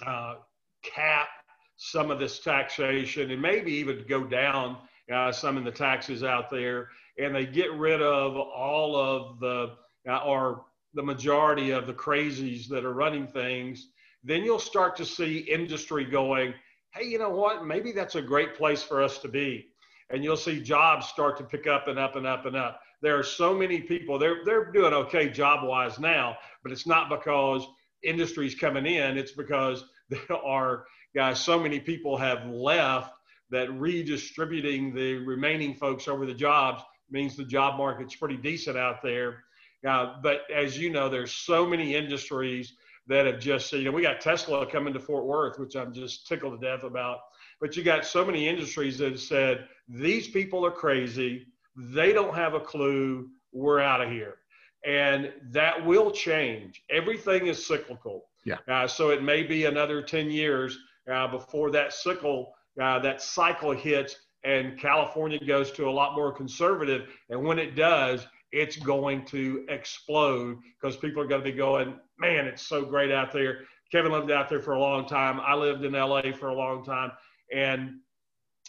uh, 0.05 0.35
cap 0.81 1.27
some 1.75 2.09
of 2.09 2.19
this 2.19 2.39
taxation 2.39 3.31
and 3.31 3.41
maybe 3.41 3.73
even 3.73 4.05
go 4.07 4.23
down 4.23 4.77
uh, 5.11 5.31
some 5.31 5.57
of 5.57 5.63
the 5.63 5.71
taxes 5.71 6.23
out 6.23 6.49
there, 6.49 6.89
and 7.17 7.35
they 7.35 7.45
get 7.45 7.71
rid 7.73 8.01
of 8.01 8.35
all 8.35 8.95
of 8.95 9.39
the 9.39 9.75
uh, 10.09 10.17
or 10.19 10.65
the 10.93 11.03
majority 11.03 11.71
of 11.71 11.87
the 11.87 11.93
crazies 11.93 12.67
that 12.67 12.85
are 12.85 12.93
running 12.93 13.27
things, 13.27 13.89
then 14.23 14.43
you'll 14.43 14.59
start 14.59 14.95
to 14.97 15.05
see 15.05 15.39
industry 15.39 16.05
going, 16.05 16.53
hey, 16.93 17.05
you 17.07 17.17
know 17.17 17.29
what? 17.29 17.65
Maybe 17.65 17.91
that's 17.91 18.15
a 18.15 18.21
great 18.21 18.55
place 18.55 18.83
for 18.83 19.01
us 19.01 19.17
to 19.19 19.27
be. 19.27 19.67
And 20.09 20.23
you'll 20.23 20.37
see 20.37 20.61
jobs 20.61 21.07
start 21.07 21.37
to 21.37 21.43
pick 21.43 21.65
up 21.65 21.87
and 21.87 21.97
up 21.97 22.15
and 22.15 22.27
up 22.27 22.45
and 22.45 22.55
up. 22.55 22.79
There 23.01 23.17
are 23.17 23.23
so 23.23 23.53
many 23.53 23.81
people, 23.81 24.19
they're, 24.19 24.45
they're 24.45 24.71
doing 24.71 24.93
okay 24.93 25.29
job 25.29 25.67
wise 25.67 25.99
now, 25.99 26.37
but 26.61 26.71
it's 26.71 26.87
not 26.87 27.09
because 27.09 27.65
industry's 28.03 28.55
coming 28.55 28.85
in, 28.85 29.17
it's 29.17 29.31
because 29.31 29.83
there 30.09 30.37
are, 30.45 30.85
guys, 31.15 31.39
so 31.39 31.59
many 31.59 31.79
people 31.79 32.17
have 32.17 32.45
left 32.45 33.13
that 33.53 33.71
redistributing 33.79 34.95
the 34.95 35.13
remaining 35.13 35.75
folks 35.75 36.07
over 36.07 36.25
the 36.25 36.33
jobs 36.33 36.81
means 37.11 37.37
the 37.37 37.45
job 37.45 37.77
market's 37.77 38.15
pretty 38.15 38.35
decent 38.35 38.75
out 38.75 39.03
there. 39.03 39.43
Uh, 39.87 40.15
but 40.23 40.41
as 40.53 40.75
you 40.75 40.89
know, 40.89 41.07
there's 41.07 41.31
so 41.31 41.63
many 41.63 41.93
industries 41.93 42.73
that 43.05 43.27
have 43.27 43.39
just, 43.39 43.71
you 43.71 43.83
know, 43.83 43.91
we 43.91 44.01
got 44.01 44.21
Tesla 44.21 44.65
coming 44.65 44.91
to 44.91 44.99
Fort 44.99 45.25
Worth, 45.25 45.59
which 45.59 45.75
I'm 45.75 45.93
just 45.93 46.27
tickled 46.27 46.59
to 46.59 46.67
death 46.67 46.83
about. 46.83 47.19
But 47.61 47.77
you 47.77 47.83
got 47.83 48.05
so 48.05 48.25
many 48.25 48.47
industries 48.47 48.97
that 48.97 49.11
have 49.11 49.19
said, 49.19 49.67
these 49.87 50.27
people 50.27 50.65
are 50.65 50.71
crazy. 50.71 51.45
They 51.75 52.11
don't 52.11 52.33
have 52.33 52.55
a 52.55 52.59
clue. 52.59 53.29
We're 53.51 53.81
out 53.81 54.01
of 54.01 54.09
here. 54.09 54.37
And 54.83 55.31
that 55.51 55.85
will 55.85 56.09
change. 56.09 56.81
Everything 56.89 57.47
is 57.47 57.63
cyclical. 57.63 58.25
Yeah. 58.45 58.57
Uh, 58.67 58.87
so 58.87 59.11
it 59.11 59.21
may 59.21 59.43
be 59.43 59.65
another 59.65 60.01
10 60.01 60.31
years 60.31 60.75
uh, 61.11 61.27
before 61.27 61.69
that 61.71 61.93
cycle, 61.93 62.53
uh, 62.81 62.99
that 62.99 63.21
cycle 63.21 63.71
hits 63.71 64.15
and 64.43 64.77
California 64.77 65.39
goes 65.45 65.71
to 65.71 65.87
a 65.87 65.91
lot 65.91 66.15
more 66.15 66.31
conservative. 66.31 67.07
And 67.29 67.43
when 67.43 67.59
it 67.59 67.75
does, 67.75 68.27
it's 68.51 68.75
going 68.75 69.25
to 69.25 69.65
explode 69.69 70.57
because 70.79 70.97
people 70.97 71.21
are 71.21 71.27
going 71.27 71.43
to 71.43 71.51
be 71.51 71.55
going, 71.55 71.95
man, 72.19 72.45
it's 72.45 72.67
so 72.67 72.83
great 72.83 73.11
out 73.11 73.31
there. 73.31 73.61
Kevin 73.91 74.11
lived 74.11 74.31
out 74.31 74.49
there 74.49 74.61
for 74.61 74.73
a 74.73 74.79
long 74.79 75.07
time. 75.07 75.39
I 75.39 75.55
lived 75.55 75.85
in 75.85 75.93
LA 75.93 76.21
for 76.37 76.49
a 76.49 76.53
long 76.53 76.83
time. 76.83 77.11
And 77.53 77.99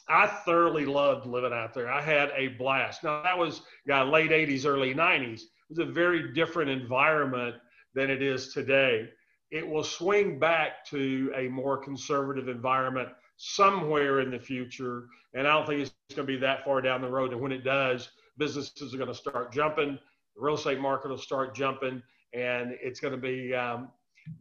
I 0.08 0.26
thoroughly 0.26 0.84
loved 0.84 1.26
living 1.26 1.52
out 1.52 1.74
there. 1.74 1.90
I 1.90 2.00
had 2.00 2.30
a 2.36 2.48
blast. 2.48 3.04
Now, 3.04 3.22
that 3.22 3.36
was 3.36 3.62
yeah, 3.86 4.02
late 4.02 4.30
80s, 4.30 4.66
early 4.66 4.94
90s. 4.94 5.40
It 5.40 5.48
was 5.70 5.78
a 5.78 5.86
very 5.86 6.32
different 6.34 6.70
environment 6.70 7.56
than 7.94 8.10
it 8.10 8.22
is 8.22 8.52
today. 8.52 9.08
It 9.50 9.66
will 9.66 9.84
swing 9.84 10.38
back 10.38 10.84
to 10.86 11.32
a 11.34 11.48
more 11.48 11.78
conservative 11.78 12.48
environment 12.48 13.08
somewhere 13.36 14.20
in 14.20 14.30
the 14.30 14.38
future. 14.38 15.06
And 15.34 15.46
I 15.46 15.52
don't 15.52 15.66
think 15.66 15.80
it's 15.80 15.92
going 16.14 16.26
to 16.26 16.32
be 16.32 16.38
that 16.38 16.64
far 16.64 16.80
down 16.80 17.00
the 17.00 17.10
road. 17.10 17.32
And 17.32 17.40
when 17.40 17.52
it 17.52 17.64
does, 17.64 18.10
businesses 18.38 18.94
are 18.94 18.98
going 18.98 19.08
to 19.08 19.14
start 19.14 19.52
jumping, 19.52 19.98
the 20.36 20.42
real 20.42 20.54
estate 20.54 20.80
market 20.80 21.10
will 21.10 21.18
start 21.18 21.54
jumping, 21.54 22.02
and 22.32 22.76
it's 22.82 23.00
going 23.00 23.12
to 23.12 23.20
be 23.20 23.54
um, 23.54 23.88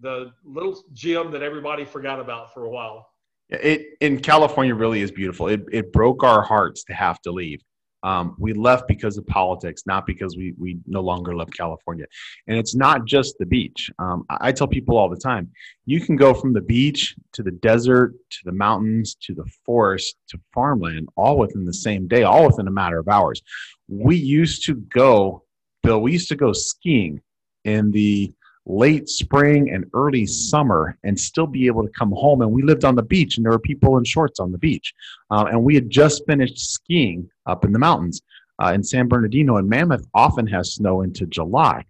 the 0.01 0.31
little 0.43 0.81
gym 0.93 1.31
that 1.31 1.41
everybody 1.41 1.85
forgot 1.85 2.19
about 2.19 2.53
for 2.53 2.65
a 2.65 2.69
while. 2.69 3.07
It 3.49 3.97
in 3.99 4.19
California 4.19 4.73
really 4.73 5.01
is 5.01 5.11
beautiful. 5.11 5.47
It 5.47 5.65
it 5.71 5.91
broke 5.91 6.23
our 6.23 6.41
hearts 6.41 6.83
to 6.85 6.93
have 6.93 7.21
to 7.21 7.31
leave. 7.31 7.61
Um, 8.03 8.35
we 8.37 8.53
left 8.53 8.87
because 8.87 9.17
of 9.17 9.25
politics, 9.27 9.83
not 9.85 10.05
because 10.05 10.35
we 10.35 10.53
we 10.57 10.77
no 10.85 11.01
longer 11.01 11.33
love 11.35 11.49
California. 11.51 12.05
And 12.47 12.57
it's 12.57 12.75
not 12.75 13.05
just 13.05 13.37
the 13.37 13.45
beach. 13.45 13.89
Um, 13.99 14.25
I, 14.29 14.49
I 14.49 14.51
tell 14.51 14.67
people 14.67 14.97
all 14.97 15.09
the 15.09 15.17
time, 15.17 15.49
you 15.85 15.99
can 16.01 16.15
go 16.15 16.33
from 16.33 16.53
the 16.53 16.61
beach 16.61 17.15
to 17.33 17.43
the 17.43 17.51
desert 17.51 18.13
to 18.31 18.39
the 18.45 18.51
mountains 18.51 19.15
to 19.21 19.33
the 19.33 19.45
forest 19.65 20.17
to 20.29 20.39
farmland, 20.53 21.07
all 21.15 21.37
within 21.37 21.65
the 21.65 21.73
same 21.73 22.07
day, 22.07 22.23
all 22.23 22.47
within 22.47 22.67
a 22.67 22.71
matter 22.71 22.99
of 22.99 23.07
hours. 23.07 23.41
We 23.87 24.15
used 24.15 24.65
to 24.65 24.75
go, 24.75 25.43
Bill. 25.81 26.01
We 26.01 26.11
used 26.13 26.29
to 26.29 26.35
go 26.35 26.53
skiing 26.53 27.21
in 27.63 27.91
the 27.91 28.33
late 28.65 29.09
spring 29.09 29.71
and 29.71 29.85
early 29.93 30.25
summer 30.25 30.97
and 31.03 31.19
still 31.19 31.47
be 31.47 31.67
able 31.67 31.83
to 31.83 31.91
come 31.97 32.11
home. 32.11 32.41
And 32.41 32.51
we 32.51 32.63
lived 32.63 32.85
on 32.85 32.95
the 32.95 33.03
beach, 33.03 33.37
and 33.37 33.45
there 33.45 33.51
were 33.51 33.59
people 33.59 33.97
in 33.97 34.03
shorts 34.03 34.39
on 34.39 34.51
the 34.51 34.57
beach. 34.57 34.93
Uh, 35.29 35.45
and 35.49 35.63
we 35.63 35.75
had 35.75 35.89
just 35.89 36.25
finished 36.25 36.57
skiing 36.59 37.29
up 37.45 37.65
in 37.65 37.73
the 37.73 37.79
mountains. 37.79 38.21
Uh, 38.61 38.71
in 38.73 38.83
San 38.83 39.07
Bernardino 39.07 39.57
and 39.57 39.67
Mammoth 39.67 40.05
often 40.13 40.45
has 40.47 40.75
snow 40.75 41.01
into 41.01 41.25
July. 41.25 41.83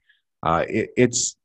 Uh, 0.44 0.64
it, 0.68 0.90
it's 0.96 1.36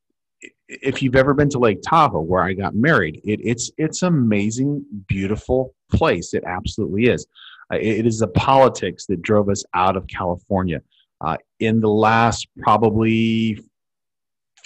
if 0.69 1.03
you've 1.03 1.17
ever 1.17 1.35
been 1.35 1.49
to 1.51 1.59
Lake 1.59 1.81
Tahoe, 1.83 2.21
where 2.21 2.43
I 2.43 2.53
got 2.53 2.75
married, 2.75 3.21
it, 3.25 3.41
it's 3.43 3.71
it's 3.79 4.03
amazing, 4.03 4.85
beautiful 5.07 5.75
place. 5.93 6.35
It 6.35 6.45
absolutely 6.47 7.07
is. 7.07 7.27
Uh, 7.73 7.77
it, 7.77 8.07
is 8.07 8.19
the 8.19 8.29
politics 8.29 9.07
that 9.07 9.21
drove 9.23 9.49
us 9.49 9.65
out 9.75 9.97
of 9.97 10.07
California. 10.07 10.81
Uh, 11.21 11.37
in 11.59 11.81
the 11.81 11.89
last 11.89 12.47
probably 12.61 13.59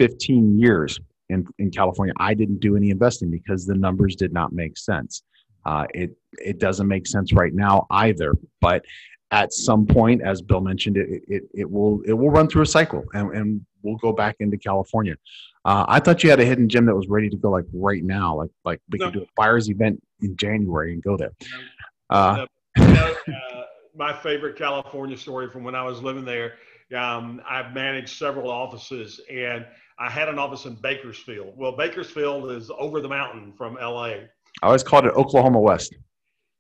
15 0.03 0.59
years 0.59 0.99
in, 1.29 1.47
in 1.61 1.71
California, 1.71 2.12
I 2.19 2.35
didn't 2.35 2.59
do 2.59 2.77
any 2.77 2.91
investing 2.91 3.31
because 3.31 3.65
the 3.65 3.77
numbers 3.77 4.17
did 4.17 4.33
not 4.33 4.53
make 4.53 4.77
sense. 4.77 5.23
Uh, 5.65 5.87
it 5.95 6.11
it 6.38 6.59
doesn't 6.59 6.88
make 6.88 7.07
sense 7.07 7.33
right 7.33 7.55
now 7.55 7.87
either. 7.93 8.35
But 8.61 8.85
at 9.31 9.53
some 9.53 9.87
point, 9.87 10.21
as 10.21 10.43
Bill 10.43 10.61
mentioned, 10.61 10.97
it 10.97 11.23
it, 11.29 11.43
it 11.55 11.71
will 11.71 12.03
it 12.05 12.15
will 12.15 12.31
run 12.31 12.49
through 12.49 12.62
a 12.62 12.67
cycle, 12.67 13.05
and, 13.15 13.33
and 13.33 13.67
we'll 13.85 13.97
go 13.99 14.12
back 14.12 14.35
into 14.41 14.57
California. 14.57 15.15
Uh, 15.65 15.85
I 15.87 16.01
thought 16.01 16.25
you 16.25 16.31
had 16.31 16.41
a 16.41 16.45
hidden 16.45 16.69
gem 16.69 16.85
that 16.87 16.97
was 16.97 17.07
ready 17.07 17.31
to 17.31 17.37
go 17.37 17.51
like 17.51 17.67
right 17.73 18.03
now, 18.03 18.35
like 18.35 18.51
like 18.65 18.81
we 18.91 18.99
no. 18.99 19.05
could 19.05 19.15
do 19.15 19.23
a 19.23 19.27
buyers 19.37 19.71
event 19.71 20.03
in 20.21 20.37
January 20.37 20.95
and 20.95 21.01
go 21.01 21.17
there. 21.17 21.31
Uh, 22.11 22.47
no, 22.77 22.85
no, 22.93 23.05
uh, 23.05 23.62
my 23.95 24.12
favorite 24.12 24.57
California 24.57 25.17
story 25.17 25.49
from 25.49 25.62
when 25.62 25.77
I 25.77 25.85
was 25.85 26.03
living 26.03 26.25
there. 26.25 26.55
Um, 26.93 27.41
I've 27.49 27.73
managed 27.73 28.19
several 28.19 28.51
offices, 28.51 29.21
and 29.31 29.65
I 29.98 30.11
had 30.11 30.28
an 30.28 30.38
office 30.38 30.64
in 30.64 30.74
Bakersfield. 30.76 31.55
Well, 31.57 31.76
Bakersfield 31.76 32.50
is 32.50 32.70
over 32.78 33.00
the 33.00 33.09
mountain 33.09 33.52
from 33.52 33.74
LA. 33.74 34.05
I 34.62 34.66
always 34.66 34.83
called 34.83 35.07
it 35.07 35.14
Oklahoma 35.14 35.61
West. 35.61 35.94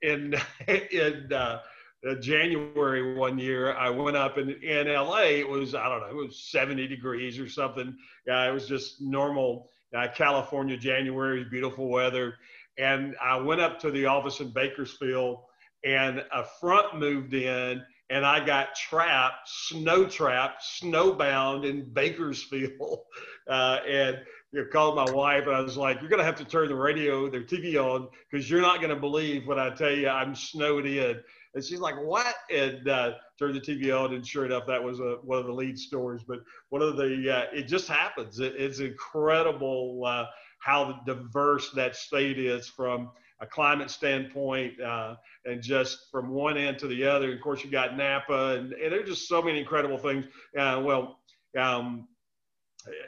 In 0.02 0.34
in 0.68 1.32
uh, 1.32 1.60
uh, 2.08 2.14
January 2.16 3.14
one 3.14 3.38
year, 3.38 3.74
I 3.74 3.90
went 3.90 4.16
up 4.16 4.38
in 4.38 4.50
in 4.50 4.92
LA. 4.92 5.22
It 5.22 5.48
was 5.48 5.74
I 5.74 5.88
don't 5.88 6.00
know, 6.00 6.08
it 6.08 6.26
was 6.26 6.50
70 6.50 6.88
degrees 6.88 7.38
or 7.38 7.48
something. 7.48 7.96
Yeah, 8.26 8.48
it 8.48 8.52
was 8.52 8.66
just 8.66 9.00
normal 9.00 9.70
uh, 9.96 10.08
California 10.14 10.76
January, 10.76 11.44
beautiful 11.44 11.88
weather. 11.88 12.34
And 12.78 13.14
I 13.22 13.36
went 13.36 13.60
up 13.60 13.78
to 13.80 13.90
the 13.90 14.06
office 14.06 14.40
in 14.40 14.50
Bakersfield, 14.50 15.42
and 15.84 16.24
a 16.32 16.44
front 16.60 16.98
moved 16.98 17.34
in 17.34 17.82
and 18.12 18.26
I 18.26 18.44
got 18.44 18.74
trapped, 18.74 19.48
snow 19.48 20.04
trapped, 20.04 20.62
snowbound 20.62 21.68
in 21.68 21.92
Bakersfield. 21.92 23.00
Uh, 23.50 23.80
and 23.88 24.18
you 24.52 24.60
know, 24.60 24.66
called 24.72 24.94
my 24.94 25.10
wife 25.12 25.48
and 25.48 25.56
I 25.56 25.60
was 25.60 25.76
like, 25.76 26.00
"You're 26.00 26.08
gonna 26.08 26.22
have 26.22 26.36
to 26.36 26.44
turn 26.44 26.68
the 26.68 26.76
radio, 26.76 27.28
their 27.28 27.42
TV 27.42 27.74
on, 27.74 28.08
because 28.30 28.48
you're 28.48 28.60
not 28.60 28.80
gonna 28.80 28.94
believe 28.94 29.48
what 29.48 29.58
I 29.58 29.70
tell 29.70 29.90
you 29.90 30.08
I'm 30.08 30.36
snowed 30.36 30.86
in." 30.86 31.20
And 31.52 31.64
she's 31.64 31.80
like, 31.80 31.96
"What?" 32.00 32.36
And 32.54 32.88
uh, 32.88 33.14
turned 33.36 33.56
the 33.56 33.60
TV 33.60 33.92
on, 33.92 34.14
and 34.14 34.24
sure 34.24 34.46
enough, 34.46 34.64
that 34.68 34.82
was 34.82 35.00
a, 35.00 35.16
one 35.24 35.40
of 35.40 35.46
the 35.46 35.52
lead 35.52 35.76
stories. 35.76 36.22
But 36.22 36.38
one 36.68 36.82
of 36.82 36.96
the, 36.96 37.36
uh, 37.36 37.46
it 37.52 37.66
just 37.66 37.88
happens. 37.88 38.38
It, 38.38 38.54
it's 38.56 38.78
incredible 38.78 40.04
uh, 40.06 40.26
how 40.60 41.00
diverse 41.04 41.72
that 41.72 41.96
state 41.96 42.38
is 42.38 42.68
from 42.68 43.10
a 43.42 43.46
climate 43.46 43.90
standpoint 43.90 44.80
uh, 44.80 45.16
and 45.44 45.60
just 45.60 46.06
from 46.10 46.30
one 46.30 46.56
end 46.56 46.78
to 46.78 46.86
the 46.86 47.04
other. 47.04 47.34
Of 47.34 47.40
course, 47.40 47.64
you 47.64 47.70
got 47.70 47.96
Napa, 47.96 48.56
and, 48.56 48.72
and 48.72 48.92
there's 48.92 49.08
just 49.08 49.28
so 49.28 49.42
many 49.42 49.58
incredible 49.58 49.98
things. 49.98 50.26
Uh, 50.56 50.80
well, 50.82 51.18
um, 51.58 52.06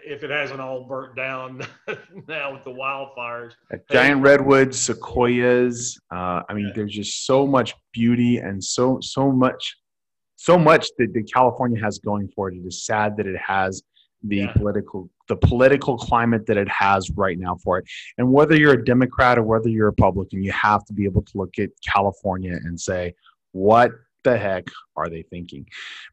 if 0.05 0.23
it 0.23 0.31
hasn't 0.31 0.61
all 0.61 0.85
burnt 0.85 1.16
down 1.16 1.62
now 2.29 2.53
with 2.53 2.64
the 2.64 2.70
wildfires. 2.70 3.53
Giant 3.90 4.23
redwoods, 4.23 4.79
sequoias. 4.79 5.99
Uh, 6.12 6.42
I 6.49 6.55
mean, 6.55 6.66
yeah. 6.66 6.73
there's 6.75 6.92
just 6.92 7.27
so 7.27 7.47
much 7.47 7.75
beauty 7.92 8.38
and 8.38 8.62
so 8.62 8.99
so 9.01 9.33
much, 9.33 9.77
so 10.37 10.59
much 10.59 10.88
that, 10.99 11.12
that 11.14 11.33
California 11.33 11.83
has 11.83 11.99
going 11.99 12.29
for 12.35 12.51
it. 12.51 12.57
It 12.57 12.66
is 12.66 12.85
sad 12.85 13.16
that 13.16 13.27
it 13.27 13.38
has 13.38 13.83
the 14.24 14.37
yeah. 14.37 14.52
political 14.52 15.08
the 15.28 15.37
political 15.37 15.96
climate 15.96 16.44
that 16.46 16.56
it 16.56 16.68
has 16.68 17.10
right 17.16 17.38
now 17.38 17.56
for 17.56 17.78
it. 17.78 17.87
And 18.18 18.30
whether 18.30 18.56
you're 18.56 18.74
a 18.74 18.84
Democrat 18.84 19.38
or 19.38 19.42
whether 19.42 19.68
you're 19.68 19.87
a 19.87 19.90
Republican, 19.90 20.42
you 20.42 20.52
have 20.52 20.84
to 20.87 20.92
be 20.92 21.04
able 21.04 21.22
to 21.22 21.38
look 21.38 21.58
at 21.58 21.70
California 21.87 22.58
and 22.64 22.78
say, 22.78 23.14
what 23.52 23.92
the 24.22 24.37
heck 24.37 24.68
are 24.96 25.08
they 25.08 25.22
thinking? 25.22 25.66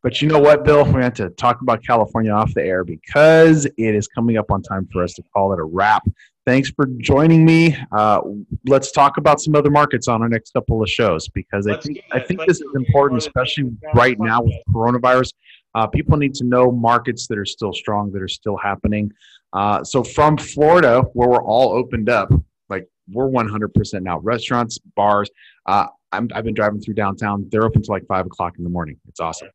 But 0.03 0.21
you 0.21 0.27
know 0.27 0.39
what, 0.39 0.63
Bill? 0.63 0.85
We 0.85 1.01
have 1.01 1.13
to 1.15 1.29
talk 1.31 1.61
about 1.61 1.83
California 1.83 2.31
off 2.31 2.53
the 2.53 2.63
air 2.63 2.83
because 2.83 3.65
it 3.65 3.95
is 3.95 4.07
coming 4.07 4.37
up 4.37 4.51
on 4.51 4.61
time 4.61 4.87
for 4.91 5.03
us 5.03 5.13
to 5.13 5.23
call 5.33 5.53
it 5.53 5.59
a 5.59 5.63
wrap. 5.63 6.03
Thanks 6.45 6.71
for 6.71 6.87
joining 6.97 7.45
me. 7.45 7.77
Uh, 7.91 8.21
let's 8.65 8.91
talk 8.91 9.17
about 9.17 9.39
some 9.39 9.55
other 9.55 9.69
markets 9.69 10.07
on 10.07 10.21
our 10.21 10.29
next 10.29 10.51
couple 10.51 10.81
of 10.81 10.89
shows 10.89 11.27
because 11.29 11.67
I 11.67 11.77
think 11.77 11.99
I 12.11 12.19
think 12.19 12.39
this 12.47 12.61
is 12.61 12.67
important, 12.75 13.19
especially 13.19 13.71
right 13.93 14.19
now 14.19 14.41
with 14.41 14.55
coronavirus. 14.73 15.33
Uh, 15.75 15.87
people 15.87 16.17
need 16.17 16.33
to 16.35 16.43
know 16.43 16.71
markets 16.71 17.27
that 17.27 17.37
are 17.37 17.45
still 17.45 17.73
strong, 17.73 18.11
that 18.11 18.21
are 18.21 18.27
still 18.27 18.57
happening. 18.57 19.11
Uh, 19.53 19.83
so 19.83 20.03
from 20.03 20.37
Florida, 20.37 21.01
where 21.13 21.29
we're 21.29 21.43
all 21.43 21.73
opened 21.73 22.09
up, 22.09 22.31
like 22.69 22.87
we're 23.11 23.29
100% 23.29 24.01
now. 24.01 24.19
Restaurants, 24.19 24.77
bars. 24.95 25.29
Uh, 25.65 25.87
i 26.13 26.17
have 26.33 26.43
been 26.43 26.53
driving 26.53 26.81
through 26.81 26.93
downtown. 26.93 27.47
They're 27.51 27.63
open 27.63 27.81
till 27.81 27.93
like 27.93 28.05
five 28.05 28.25
o'clock 28.25 28.55
in 28.57 28.63
the 28.63 28.69
morning. 28.69 28.97
It's 29.07 29.19
awesome. 29.19 29.49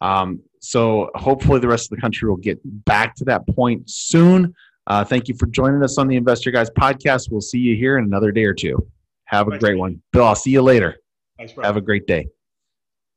Um, 0.00 0.40
so 0.60 1.10
hopefully 1.14 1.60
the 1.60 1.68
rest 1.68 1.90
of 1.90 1.96
the 1.96 2.00
country 2.00 2.28
will 2.28 2.36
get 2.36 2.58
back 2.84 3.14
to 3.16 3.24
that 3.26 3.46
point 3.48 3.90
soon. 3.90 4.54
Uh, 4.86 5.04
thank 5.04 5.28
you 5.28 5.34
for 5.34 5.46
joining 5.46 5.82
us 5.82 5.98
on 5.98 6.08
the 6.08 6.16
Investor 6.16 6.50
Guys 6.50 6.70
podcast. 6.70 7.30
We'll 7.30 7.42
see 7.42 7.58
you 7.58 7.76
here 7.76 7.98
in 7.98 8.04
another 8.04 8.32
day 8.32 8.44
or 8.44 8.54
two. 8.54 8.88
Have 9.24 9.48
a 9.48 9.50
Thanks, 9.50 9.64
great 9.64 9.78
one. 9.78 10.00
Bill, 10.12 10.24
I'll 10.24 10.34
see 10.34 10.50
you 10.50 10.62
later. 10.62 10.96
Thanks, 11.36 11.52
Have 11.62 11.76
a 11.76 11.82
great 11.82 12.06
day. 12.06 12.28